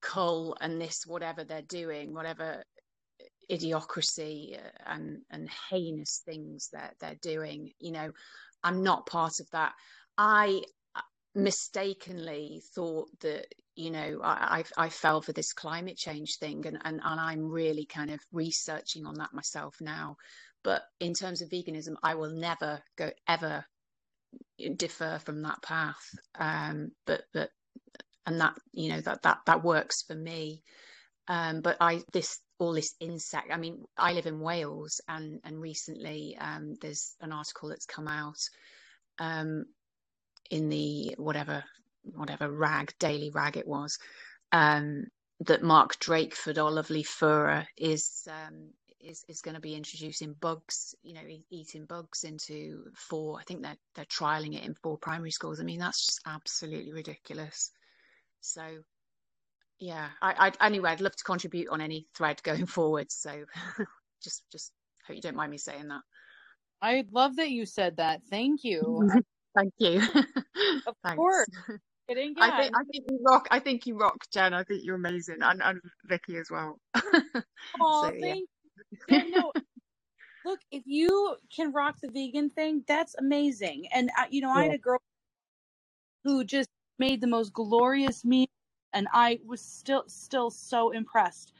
[0.00, 2.62] cull and this whatever they're doing, whatever
[3.50, 7.72] idiocracy uh, and and heinous things that they're doing.
[7.80, 8.12] You know,
[8.62, 9.72] I'm not part of that.
[10.16, 10.62] I
[10.94, 11.00] uh,
[11.34, 16.78] mistakenly thought that you know I, I, I fell for this climate change thing and,
[16.84, 20.16] and and I'm really kind of researching on that myself now
[20.62, 23.64] but in terms of veganism I will never go ever
[24.76, 26.10] differ from that path.
[26.38, 27.50] Um but but
[28.26, 30.62] and that you know that that that works for me.
[31.28, 35.60] Um but I this all this insect I mean I live in Wales and and
[35.60, 38.38] recently um there's an article that's come out
[39.18, 39.64] um
[40.50, 41.64] in the whatever
[42.02, 43.98] whatever rag daily rag it was
[44.52, 45.04] um
[45.40, 48.70] that Mark Drakeford or Lovely Fura is um
[49.00, 53.44] is is going to be introducing bugs you know e- eating bugs into four I
[53.44, 57.72] think they're they're trialing it in four primary schools I mean that's just absolutely ridiculous
[58.40, 58.62] so
[59.78, 63.44] yeah I I anyway I'd love to contribute on any thread going forward so
[64.22, 64.72] just just
[65.06, 66.02] hope you don't mind me saying that
[66.82, 68.22] I love that you said that.
[68.30, 69.10] Thank you.
[69.56, 70.00] Thank you.
[70.86, 71.16] Of Thanks.
[71.16, 71.48] course.
[72.08, 72.34] Kidding.
[72.36, 72.44] Yeah.
[72.44, 73.48] I think I think you rock.
[73.50, 74.54] I think you rock, Jen.
[74.54, 76.78] I think you're amazing, and and Vicki as well.
[76.94, 78.34] Aw, so, thank yeah,
[79.08, 79.52] no.
[80.44, 83.86] Look, if you can rock the vegan thing, that's amazing.
[83.92, 85.02] And uh, you know, I had a girl
[86.24, 86.68] who just
[86.98, 88.46] made the most glorious meal,
[88.92, 91.52] and I was still still so impressed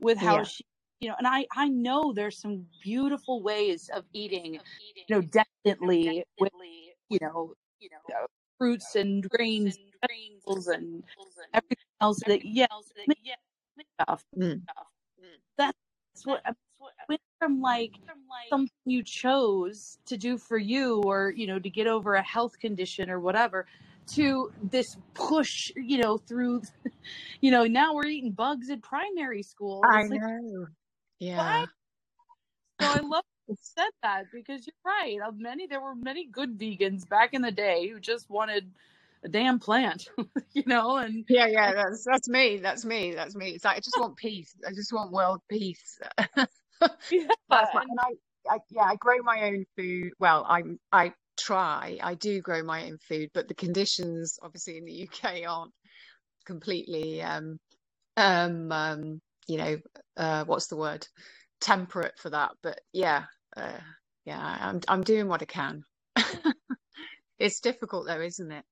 [0.00, 0.44] with how Yeah.
[0.44, 0.64] she,
[1.00, 1.14] you know.
[1.18, 6.50] And I I know there's some beautiful ways of eating, you know, definitely with
[7.08, 7.54] you know
[8.10, 8.26] uh,
[8.58, 11.04] fruits and grains, vegetables, and
[11.52, 12.66] everything else that yeah,
[14.00, 14.24] stuff.
[14.36, 14.62] Mm.
[15.56, 15.76] That's
[16.24, 16.42] what
[17.44, 17.92] from like
[18.50, 22.58] something you chose to do for you or you know to get over a health
[22.58, 23.66] condition or whatever
[24.06, 26.62] to this push you know through
[27.40, 30.66] you know now we're eating bugs in primary school I like know.
[31.18, 31.60] Yeah.
[31.60, 31.70] what
[32.80, 36.58] so i love you said that because you're right Uh, many there were many good
[36.58, 38.70] vegans back in the day who just wanted
[39.24, 40.08] a damn plant
[40.52, 42.58] you know and Yeah, yeah, that's that's me.
[42.58, 43.14] That's me.
[43.14, 43.50] That's me.
[43.50, 44.54] It's like I just want peace.
[44.66, 45.98] I just want world peace.
[47.10, 50.12] yeah my, and I, I, yeah, I grow my own food.
[50.20, 54.84] Well, I'm, I try, I do grow my own food, but the conditions obviously in
[54.84, 55.72] the UK aren't
[56.46, 57.58] completely, um,
[58.16, 59.78] um, um, you know,
[60.16, 61.06] uh, what's the word?
[61.60, 62.52] Temperate for that.
[62.62, 63.24] But yeah,
[63.56, 63.80] uh,
[64.24, 65.84] yeah, I'm, I'm doing what I can.
[67.38, 68.64] It's difficult though, isn't it?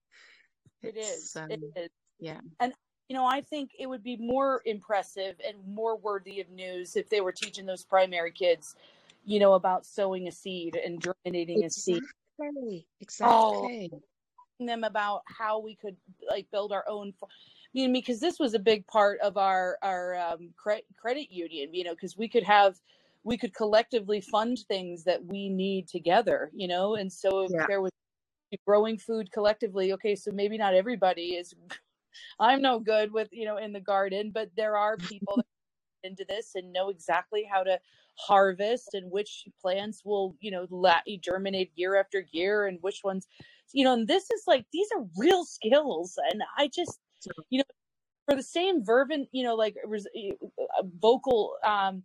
[0.82, 1.90] it It's, um, is
[2.20, 2.40] yeah.
[2.60, 2.72] And
[3.12, 7.10] you know, I think it would be more impressive and more worthy of news if
[7.10, 8.74] they were teaching those primary kids,
[9.26, 12.00] you know, about sowing a seed and germinating a seed.
[12.40, 12.86] Exactly.
[13.20, 13.90] Oh, Exactly.
[14.58, 15.94] them about how we could
[16.26, 17.12] like build our own.
[17.22, 17.26] I
[17.74, 21.84] mean, because this was a big part of our our um, cre- credit union, you
[21.84, 22.80] know, because we could have
[23.24, 27.66] we could collectively fund things that we need together, you know, and so if Yeah.
[27.68, 27.90] there was
[28.66, 31.54] growing food collectively, okay, so maybe not everybody is
[32.38, 35.46] I'm no good with, you know, in the garden, but there are people that
[36.04, 37.78] into this and know exactly how to
[38.14, 43.26] harvest and which plants will, you know, la- germinate year after year and which ones,
[43.72, 46.18] you know, and this is like, these are real skills.
[46.32, 46.98] And I just,
[47.50, 47.64] you know,
[48.28, 50.06] for the same fervent, you know, like res-
[51.00, 52.02] vocal um,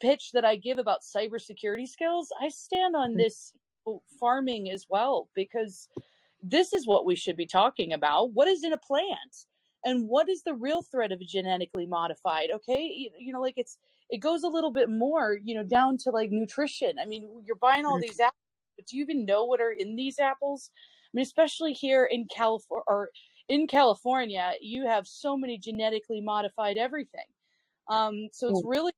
[0.00, 3.52] pitch that I give about cybersecurity skills, I stand on this
[4.18, 5.88] farming as well because
[6.50, 8.32] this is what we should be talking about.
[8.32, 9.46] What is in a plant?
[9.84, 12.50] And what is the real threat of genetically modified?
[12.52, 13.78] Okay, you, you know, like it's
[14.10, 16.96] it goes a little bit more, you know, down to like nutrition.
[17.00, 18.34] I mean, you're buying all these apples,
[18.76, 20.70] but do you even know what are in these apples?
[21.06, 23.10] I mean, especially here in California or
[23.48, 27.26] in California, you have so many genetically modified everything.
[27.88, 28.92] Um, so it's really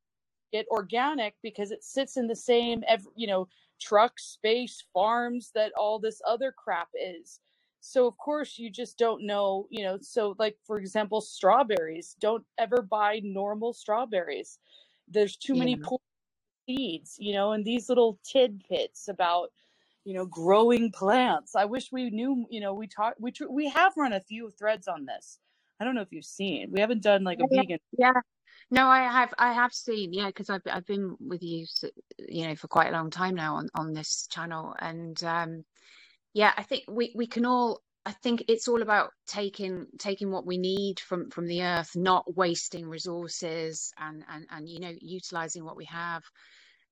[0.53, 2.83] it organic because it sits in the same
[3.15, 3.49] you know
[3.81, 7.41] truck space farms that all this other crap is
[7.81, 12.45] so of course you just don't know you know so like for example strawberries don't
[12.59, 14.59] ever buy normal strawberries
[15.09, 15.61] there's too yeah.
[15.61, 15.81] many
[16.69, 19.51] seeds you know and these little tidbits about
[20.05, 23.69] you know growing plants i wish we knew you know we talked we tr- we
[23.69, 25.39] have run a few threads on this
[25.81, 27.63] i don't know if you've seen we haven't done like a Yeah, yeah.
[27.63, 28.13] vegan yeah.
[28.71, 31.67] No, I have I have seen, yeah, because I've I've been with you,
[32.29, 35.65] you know, for quite a long time now on on this channel, and um,
[36.35, 37.83] yeah, I think we we can all.
[38.07, 42.37] I think it's all about taking taking what we need from from the earth, not
[42.37, 46.25] wasting resources, and and and you know, utilizing what we have.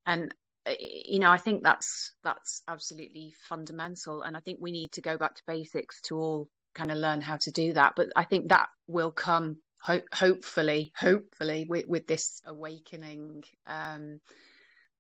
[0.06, 0.34] And
[0.66, 5.02] uh, you know, I think that's that's absolutely fundamental, and I think we need to
[5.02, 7.94] go back to basics to all kind of learn how to do that.
[7.96, 14.20] But I think that will come ho hopefully, hopefully with with this awakening um,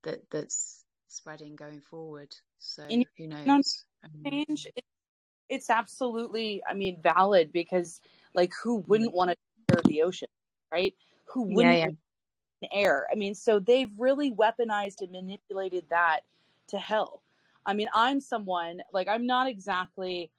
[0.04, 2.34] that that's spreading going forward.
[2.58, 3.84] So and who knows?
[4.04, 4.84] Um, change it,
[5.48, 8.00] it's absolutely i mean valid because
[8.34, 9.36] like who wouldn't want to
[9.70, 10.28] share the ocean
[10.72, 10.94] right?
[11.26, 11.98] Who wouldn't yeah, want
[12.72, 13.06] air?
[13.12, 16.20] I mean so they've really weaponized and manipulated that
[16.68, 17.22] to hell.
[17.64, 20.30] I mean i'm someone like i'm not exactly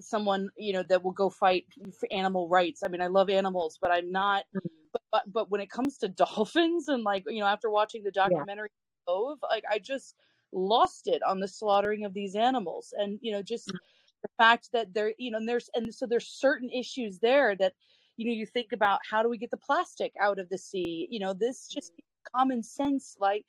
[0.00, 1.66] someone you know that will go fight
[1.98, 2.82] for animal rights.
[2.84, 4.60] I mean i love animals but i'm not Mm,
[4.92, 8.10] but, but but when it comes to dolphins and like you know after watching the
[8.30, 8.68] yeah, documentary
[9.06, 10.16] Cove, like i just
[10.52, 12.94] lost it on the slaughtering of these animals.
[12.96, 13.78] And you know just mm,
[14.22, 17.74] the fact that there you know and there's and so there's certain issues there that
[18.16, 21.06] you know you think about how do we get the plastic out of the sea?
[21.10, 21.92] You know this just
[22.34, 23.44] common sense like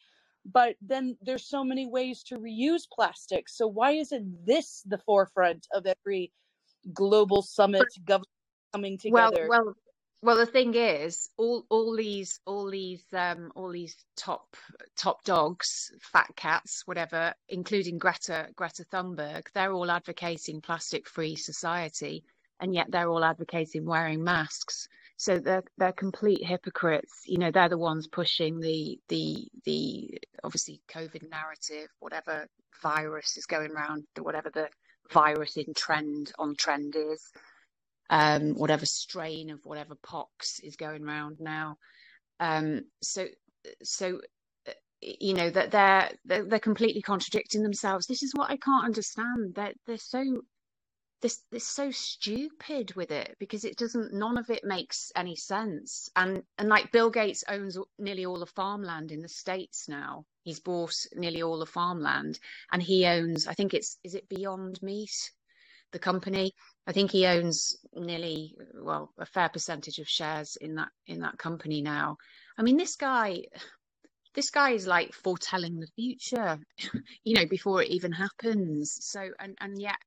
[0.52, 5.68] but then there's so many ways to reuse plastic so why isn't this the forefront
[5.74, 6.32] of every
[6.94, 8.28] global summit government
[8.74, 9.74] coming well, together well,
[10.22, 10.38] well.
[10.38, 14.56] The thing is, all all these all these um all these top
[14.96, 22.24] top dogs, fat cats, whatever, including Greta Greta Thunberg, they're all advocating plastic-free society,
[22.60, 24.88] and yet they're all advocating wearing masks.
[25.18, 27.24] So they're they're complete hypocrites.
[27.26, 32.48] You know, they're the ones pushing the the the obviously COVID narrative, whatever
[32.82, 34.70] virus is going around, whatever the
[35.12, 37.32] virus in trend on trend is
[38.10, 41.78] um, whatever strain of whatever pox is going around now.
[42.40, 43.26] Um, so,
[43.84, 44.22] so
[44.68, 44.72] uh,
[45.02, 48.08] you know that they're, they're they're completely contradicting themselves.
[48.08, 49.56] This is what I can't understand.
[49.56, 50.42] They're they're so
[51.22, 56.10] this this so stupid with it because it doesn't none of it makes any sense.
[56.16, 60.26] And and like bill gates owns nearly all the farmland in the states now.
[60.44, 62.40] He's bought nearly all the farmland
[62.72, 65.32] and he owns i think it's is it beyond meat
[65.92, 66.54] the company?
[66.86, 71.38] I think he owns nearly well a fair percentage of shares in that in that
[71.38, 72.18] company now.
[72.58, 73.44] I mean this guy
[74.34, 76.60] this guy is like foretelling the future
[77.24, 78.98] you know before it even happens.
[79.02, 79.98] So and and yet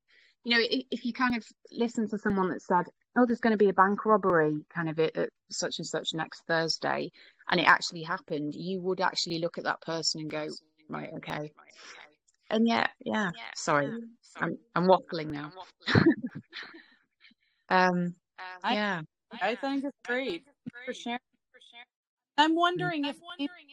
[0.43, 2.85] you know, if you kind of listen to someone that said,
[3.15, 6.13] "Oh, there's going to be a bank robbery kind of it at such and such
[6.13, 7.11] next Thursday,"
[7.49, 10.47] and it actually happened, you would actually look at that person and go,
[10.89, 11.51] "Right, okay."
[12.49, 13.31] And yeah, yeah.
[13.55, 13.87] Sorry,
[14.37, 15.51] I'm I'm waffling now.
[17.69, 18.15] um,
[18.69, 19.01] yeah.
[19.41, 20.43] I think it's great
[20.85, 21.19] for sharing.
[22.37, 23.67] I'm wondering if wondering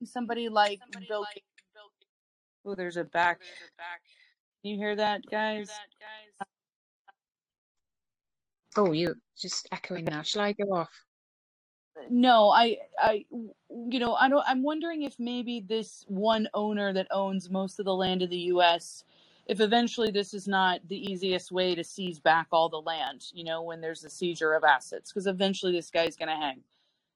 [0.00, 1.24] if somebody like Bill.
[2.64, 3.40] Oh, there's a back.
[4.68, 5.70] You hear that, guys?
[8.76, 10.20] Oh, you just echoing now.
[10.20, 10.90] Shall I go off?
[12.10, 14.44] No, I, I, you know, I don't.
[14.46, 18.36] I'm wondering if maybe this one owner that owns most of the land of the
[18.52, 19.04] U.S.
[19.46, 23.44] If eventually this is not the easiest way to seize back all the land, you
[23.44, 26.60] know, when there's a seizure of assets, because eventually this guy's going to hang.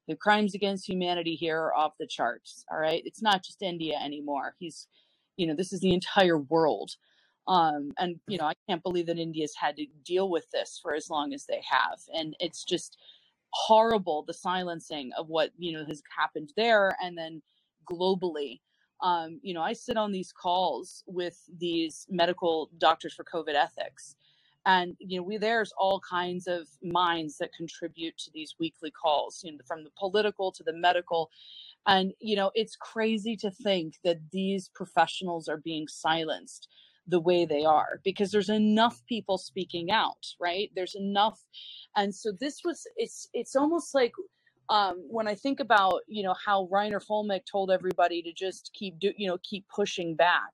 [0.09, 2.65] The crimes against humanity here are off the charts.
[2.71, 4.55] All right, it's not just India anymore.
[4.59, 4.89] He's,
[5.37, 6.97] you know, this is the entire world.
[7.49, 10.95] Um, and you know, I can't believe that India's had to deal with this for
[10.95, 12.99] as long as they have, and it's just
[13.51, 17.43] horrible the silencing of what you know has happened there, and then
[17.91, 18.61] globally.
[19.03, 24.15] Um, you know, I sit on these calls with these medical doctors for COVID ethics,
[24.65, 29.41] and you know, we there's all kinds of minds that contribute to these weekly calls,
[29.43, 31.29] you know, from the political to the medical,
[31.89, 36.69] and you know, it's crazy to think that these professionals are being silenced
[37.09, 40.71] the way they are because there's enough people speaking out right?
[40.75, 41.41] There's enough
[41.97, 44.13] and so this was it's it's almost like
[44.69, 48.99] um, when I think about you know how Reiner Fuellmich told everybody to just keep
[48.99, 50.53] do you know keep pushing back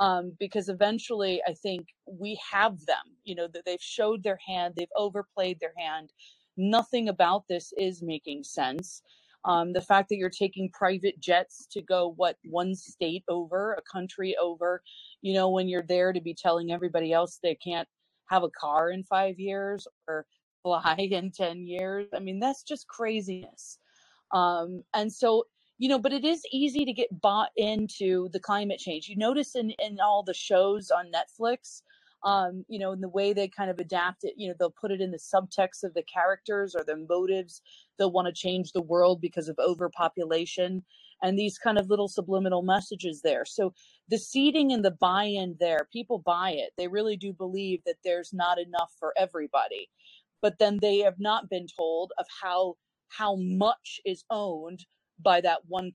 [0.00, 4.74] um, because eventually I think we have them you know that they've showed their hand
[4.76, 6.12] they've overplayed their hand.
[6.56, 9.02] Nothing about this is making sense.
[9.46, 13.82] Um, the fact that you're taking private jets to go what one state over a
[13.90, 14.82] country over
[15.22, 17.88] you know, when you're there to be telling everybody else they can't
[18.26, 20.26] have a car in five years or
[20.62, 22.06] fly in 10 years.
[22.14, 23.78] I mean, that's just craziness.
[24.32, 25.44] Um, and so,
[25.78, 29.08] you know, but it is easy to get bought into the climate change.
[29.08, 31.80] You notice in, in all the shows on Netflix,
[32.22, 34.90] um, you know, in the way they kind of adapt it, you know, they'll put
[34.90, 37.62] it in the subtext of the characters or their motives.
[37.98, 40.84] They'll want to change the world because of overpopulation
[41.22, 43.44] and these kind of little subliminal messages there.
[43.44, 43.72] So
[44.08, 46.70] the seeding and the buy-in there, people buy it.
[46.76, 49.88] They really do believe that there's not enough for everybody.
[50.42, 52.76] But then they have not been told of how
[53.08, 54.86] how much is owned
[55.18, 55.92] by that 1%.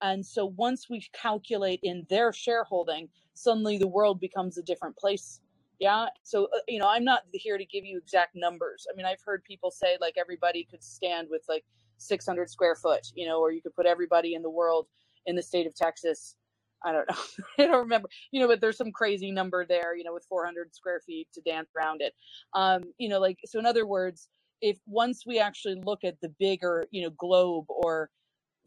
[0.00, 5.40] And so once we calculate in their shareholding, suddenly the world becomes a different place.
[5.80, 6.06] Yeah.
[6.22, 8.86] So, uh, you know, I'm not here to give you exact numbers.
[8.90, 11.64] I mean, I've heard people say like everybody could stand with like
[11.98, 14.86] 600 square foot, you know, or you could put everybody in the world
[15.26, 16.36] in the state of Texas.
[16.84, 17.16] I don't know.
[17.64, 20.74] I don't remember, you know, but there's some crazy number there, you know, with 400
[20.74, 22.14] square feet to dance around it.
[22.52, 24.28] Um, you know, like, so in other words,
[24.60, 28.10] if once we actually look at the bigger, you know, globe or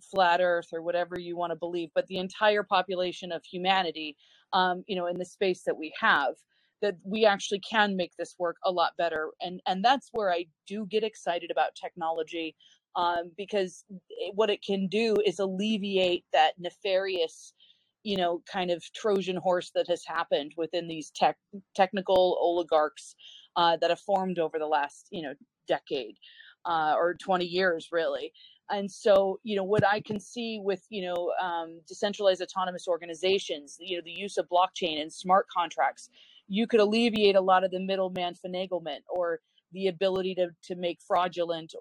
[0.02, 4.16] flat earth or whatever you want to believe, but the entire population of humanity,
[4.54, 6.36] um, you know, in the space that we have,
[6.82, 9.30] that we actually can make this work a lot better.
[9.42, 12.56] And, and that's where I do get excited about technology
[12.96, 13.84] um, because
[14.34, 17.54] what it can do is alleviate that nefarious
[18.04, 21.38] you know kind of trojan horse that has happened within these tech
[21.76, 23.16] technical oligarchs
[23.56, 25.34] uh, that have formed over the last you know
[25.68, 26.16] decade
[26.66, 28.32] uh, or 20 years really.
[28.70, 33.78] And so you know what i can see with you know um, decentralized autonomous organizations
[33.80, 36.10] you know the use of blockchain and smart contracts
[36.50, 39.40] you could alleviate a lot of the middleman finaglement or
[39.72, 41.74] the ability to to make fraudulent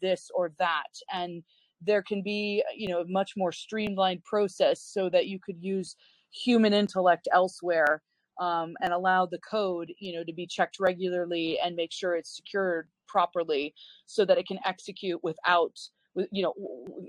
[0.00, 1.42] this or that and
[1.80, 5.96] there can be you know a much more streamlined process so that you could use
[6.30, 8.02] human intellect elsewhere
[8.40, 12.36] um, and allow the code you know to be checked regularly and make sure it's
[12.36, 13.74] secured properly
[14.06, 15.78] so that it can execute without
[16.30, 16.54] you know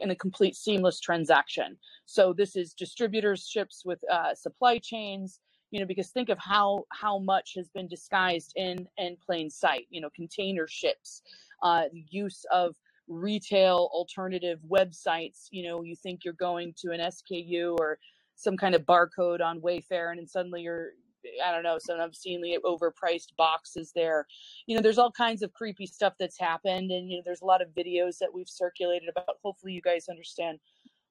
[0.01, 1.77] in a complete seamless transaction.
[2.05, 5.39] So this is distributorships with uh, supply chains
[5.71, 9.87] you know because think of how how much has been disguised in in plain sight
[9.89, 11.21] you know container ships
[11.63, 12.75] uh, use of
[13.07, 17.97] retail alternative websites you know you think you're going to an sku or
[18.35, 20.91] some kind of barcode on wayfair and then suddenly you're
[21.45, 24.25] I don't know, some obscenely overpriced boxes there.
[24.67, 27.45] You know, there's all kinds of creepy stuff that's happened, and you know, there's a
[27.45, 29.37] lot of videos that we've circulated about.
[29.43, 30.59] Hopefully, you guys understand.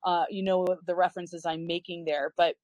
[0.05, 2.55] Uh, you know the references I'm making there, but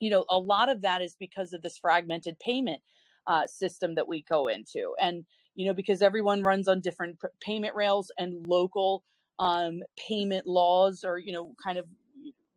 [0.00, 2.80] you know, a lot of that is because of this fragmented payment
[3.26, 5.24] uh, system that we go into, and
[5.54, 9.04] you know, because everyone runs on different payment rails and local
[9.38, 11.86] um, payment laws, or you know, kind of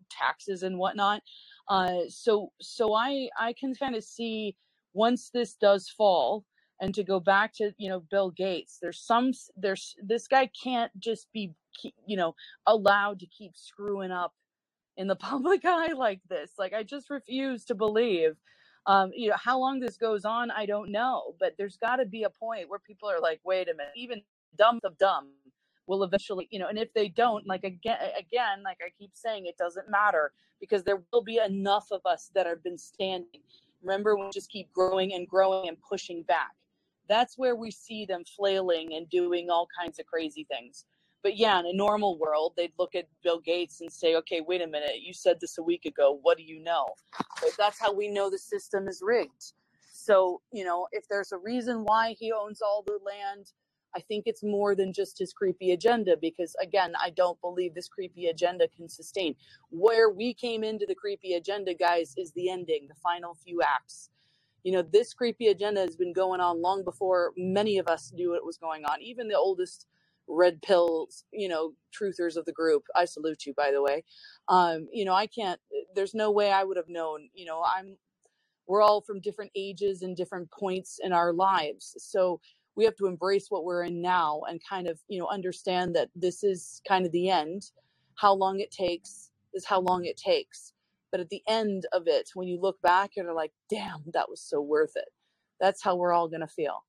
[0.09, 1.21] taxes and whatnot.
[1.69, 4.55] Uh, so so I I can kind of see
[4.93, 6.45] once this does fall
[6.81, 10.91] and to go back to you know Bill Gates there's some there's this guy can't
[10.99, 11.53] just be
[12.05, 12.35] you know
[12.65, 14.33] allowed to keep screwing up
[14.99, 18.37] in the public eye like this like I just refuse to believe
[18.87, 22.05] um, you know how long this goes on I don't know but there's got to
[22.05, 24.21] be a point where people are like wait a minute even
[24.57, 25.31] dumb of dumb
[25.89, 29.47] will eventually, you know, and if they don't, like again, again, like I keep saying,
[29.47, 30.31] it doesn't matter
[30.61, 33.41] because there will be enough of us that have been standing.
[33.81, 36.51] Remember, we just keep growing and growing and pushing back.
[37.09, 40.85] That's where we see them flailing and doing all kinds of crazy things.
[41.21, 44.61] But yeah, in a normal world, they'd look at Bill Gates and say, okay, wait
[44.61, 46.19] a minute, you said this a week ago.
[46.21, 46.87] What do you know?
[47.41, 49.53] But that's how we know the system is rigged.
[49.91, 53.51] So, you know, if there's a reason why he owns all the land,
[53.95, 57.89] I think it's more than just his creepy agenda because, again, I don't believe this
[57.89, 59.35] creepy agenda can sustain.
[59.71, 64.09] Where we came into the creepy agenda, guys, is the ending, the final few acts.
[64.63, 68.35] You know, this creepy agenda has been going on long before many of us knew
[68.35, 69.01] it was going on.
[69.01, 69.87] Even the oldest
[70.29, 72.83] red pills, you know, truthers of the group.
[72.95, 74.03] I salute you, by the way.
[74.47, 75.59] Um, you know, I can't,
[75.95, 77.29] there's no way I would have known.
[77.33, 77.97] You know, I'm,
[78.67, 81.95] we're all from different ages and different points in our lives.
[81.99, 82.39] So,
[82.79, 86.09] we have to embrace what we're in now and kind of you know understand that
[86.15, 87.71] this is kind of the end
[88.15, 90.71] how long it takes is how long it takes
[91.11, 94.29] but at the end of it when you look back and are like damn that
[94.29, 95.09] was so worth it
[95.59, 96.85] that's how we're all going to feel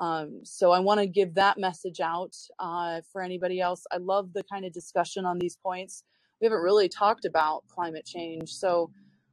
[0.00, 4.32] um, so i want to give that message out uh, for anybody else i love
[4.32, 6.04] the kind of discussion on these points
[6.40, 8.90] we haven't really talked about climate change so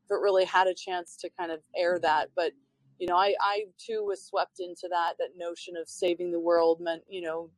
[0.09, 2.51] haven't really had a chance to kind of air that but
[2.99, 6.81] you know, I, I too was swept into that, that notion of saving the world
[6.81, 7.49] meant, you know,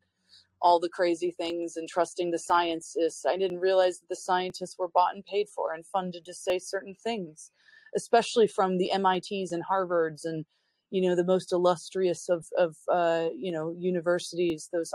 [0.61, 3.25] all the crazy things and trusting the scientists.
[3.25, 6.59] I didn't realize that the scientists were bought and paid for and funded to say
[6.59, 7.51] certain things,
[7.95, 10.45] especially from the MITs and Harvards and,
[10.91, 14.93] you know, the most illustrious of, of uh, you know, universities, those,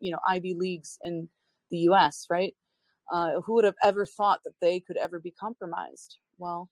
[0.00, 1.28] you know, Ivy Leagues in
[1.70, 2.54] the US, right?
[3.10, 6.18] Uh, who would have ever thought that they could ever be compromised?
[6.38, 6.68] Well,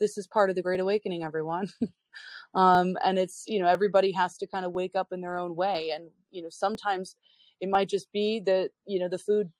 [0.00, 1.68] this is part of the Great Awakening, everyone.
[2.54, 5.54] um, and it's you know everybody has to kind of wake up in their own
[5.54, 7.16] way and you know sometimes
[7.60, 9.50] it might just be that you know the food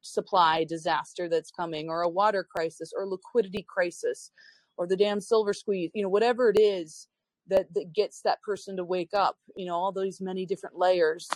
[0.00, 4.30] supply disaster that's coming or a water crisis or liquidity crisis
[4.76, 7.08] or the damn silver squeeze you know whatever it is
[7.48, 11.28] that that gets that person to wake up you know all those many different layers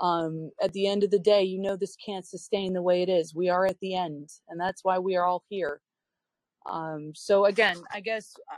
[0.00, 3.08] um, at the end of the day you know this can't sustain the way it
[3.08, 5.80] is we are at the end and that's why we are all here
[6.66, 8.56] um, so again i guess uh,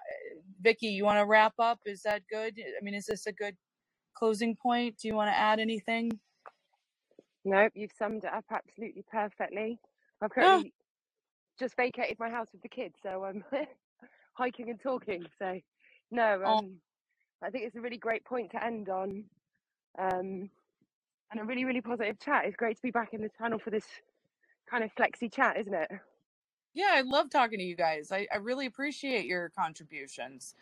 [0.62, 1.80] Vicki, you want to wrap up?
[1.86, 2.54] Is that good?
[2.58, 3.56] I mean, is this a good
[4.14, 4.98] closing point?
[4.98, 6.10] Do you want to add anything?
[7.44, 9.80] Nope, you've summed it up absolutely perfectly.
[10.22, 10.72] I've currently
[11.58, 13.44] just vacated my house with the kids, so I'm
[14.34, 15.24] hiking and talking.
[15.38, 15.58] So,
[16.12, 16.76] no, Oh, um,
[17.42, 19.24] I think it's a really great point to end on,
[19.98, 20.50] um,
[21.30, 22.44] and a really, really positive chat.
[22.44, 23.84] It's great to be back in the channel for this
[24.70, 25.90] kind of flexi chat, isn't it?
[26.74, 28.10] yeah, I love talking to you guys.
[28.10, 30.54] I, I really appreciate your contributions.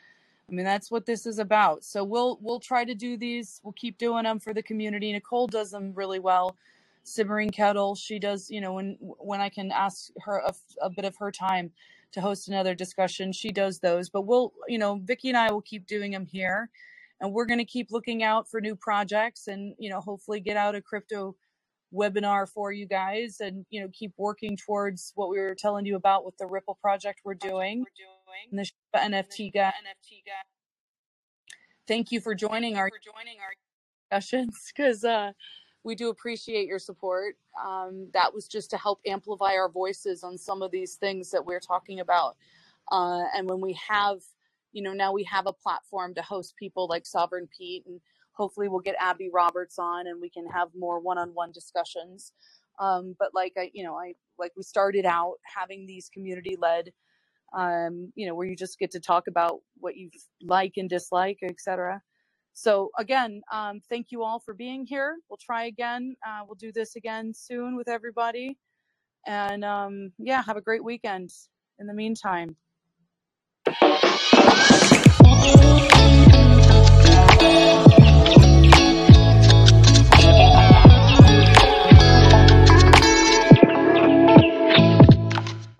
[0.48, 1.84] I mean, that's what this is about.
[1.84, 3.60] So we'll we'll try to do these.
[3.62, 5.12] We'll keep doing them for the community.
[5.12, 6.56] Nicole does them really well.
[7.04, 8.50] Simmering Kettle, she does.
[8.50, 10.52] You know, when when I can ask her a,
[10.82, 11.70] a bit of her time
[12.12, 14.10] to host another discussion, she does those.
[14.10, 16.70] But we'll, you know, Vicki and I will keep doing them here,
[17.20, 20.56] and we're going to keep looking out for new projects, and you know, hopefully get
[20.56, 21.36] out a crypto
[21.92, 25.96] webinar for you guys and you know keep working towards what we were telling you
[25.96, 27.84] about with the ripple project we're doing
[28.50, 29.72] and the Shiba nft guy
[31.88, 35.32] thank you for joining our, for joining our discussions because uh,
[35.84, 37.36] we do appreciate your support.
[37.62, 41.44] Um, that was just to help amplify our voices on some of these things that
[41.44, 42.36] we're talking about.
[42.92, 44.18] Uh, and when we have
[44.72, 48.00] you know now we have a platform to host people like sovereign pete and
[48.32, 52.32] hopefully we'll get abby roberts on and we can have more one-on-one discussions.
[52.78, 56.92] Um, but like i you know i like we started out having these community led
[57.52, 60.10] um, you know where you just get to talk about what you
[60.42, 62.00] like and dislike etc
[62.60, 66.72] so again um, thank you all for being here we'll try again uh, we'll do
[66.72, 68.56] this again soon with everybody
[69.26, 71.30] and um, yeah have a great weekend
[71.80, 72.56] in the meantime.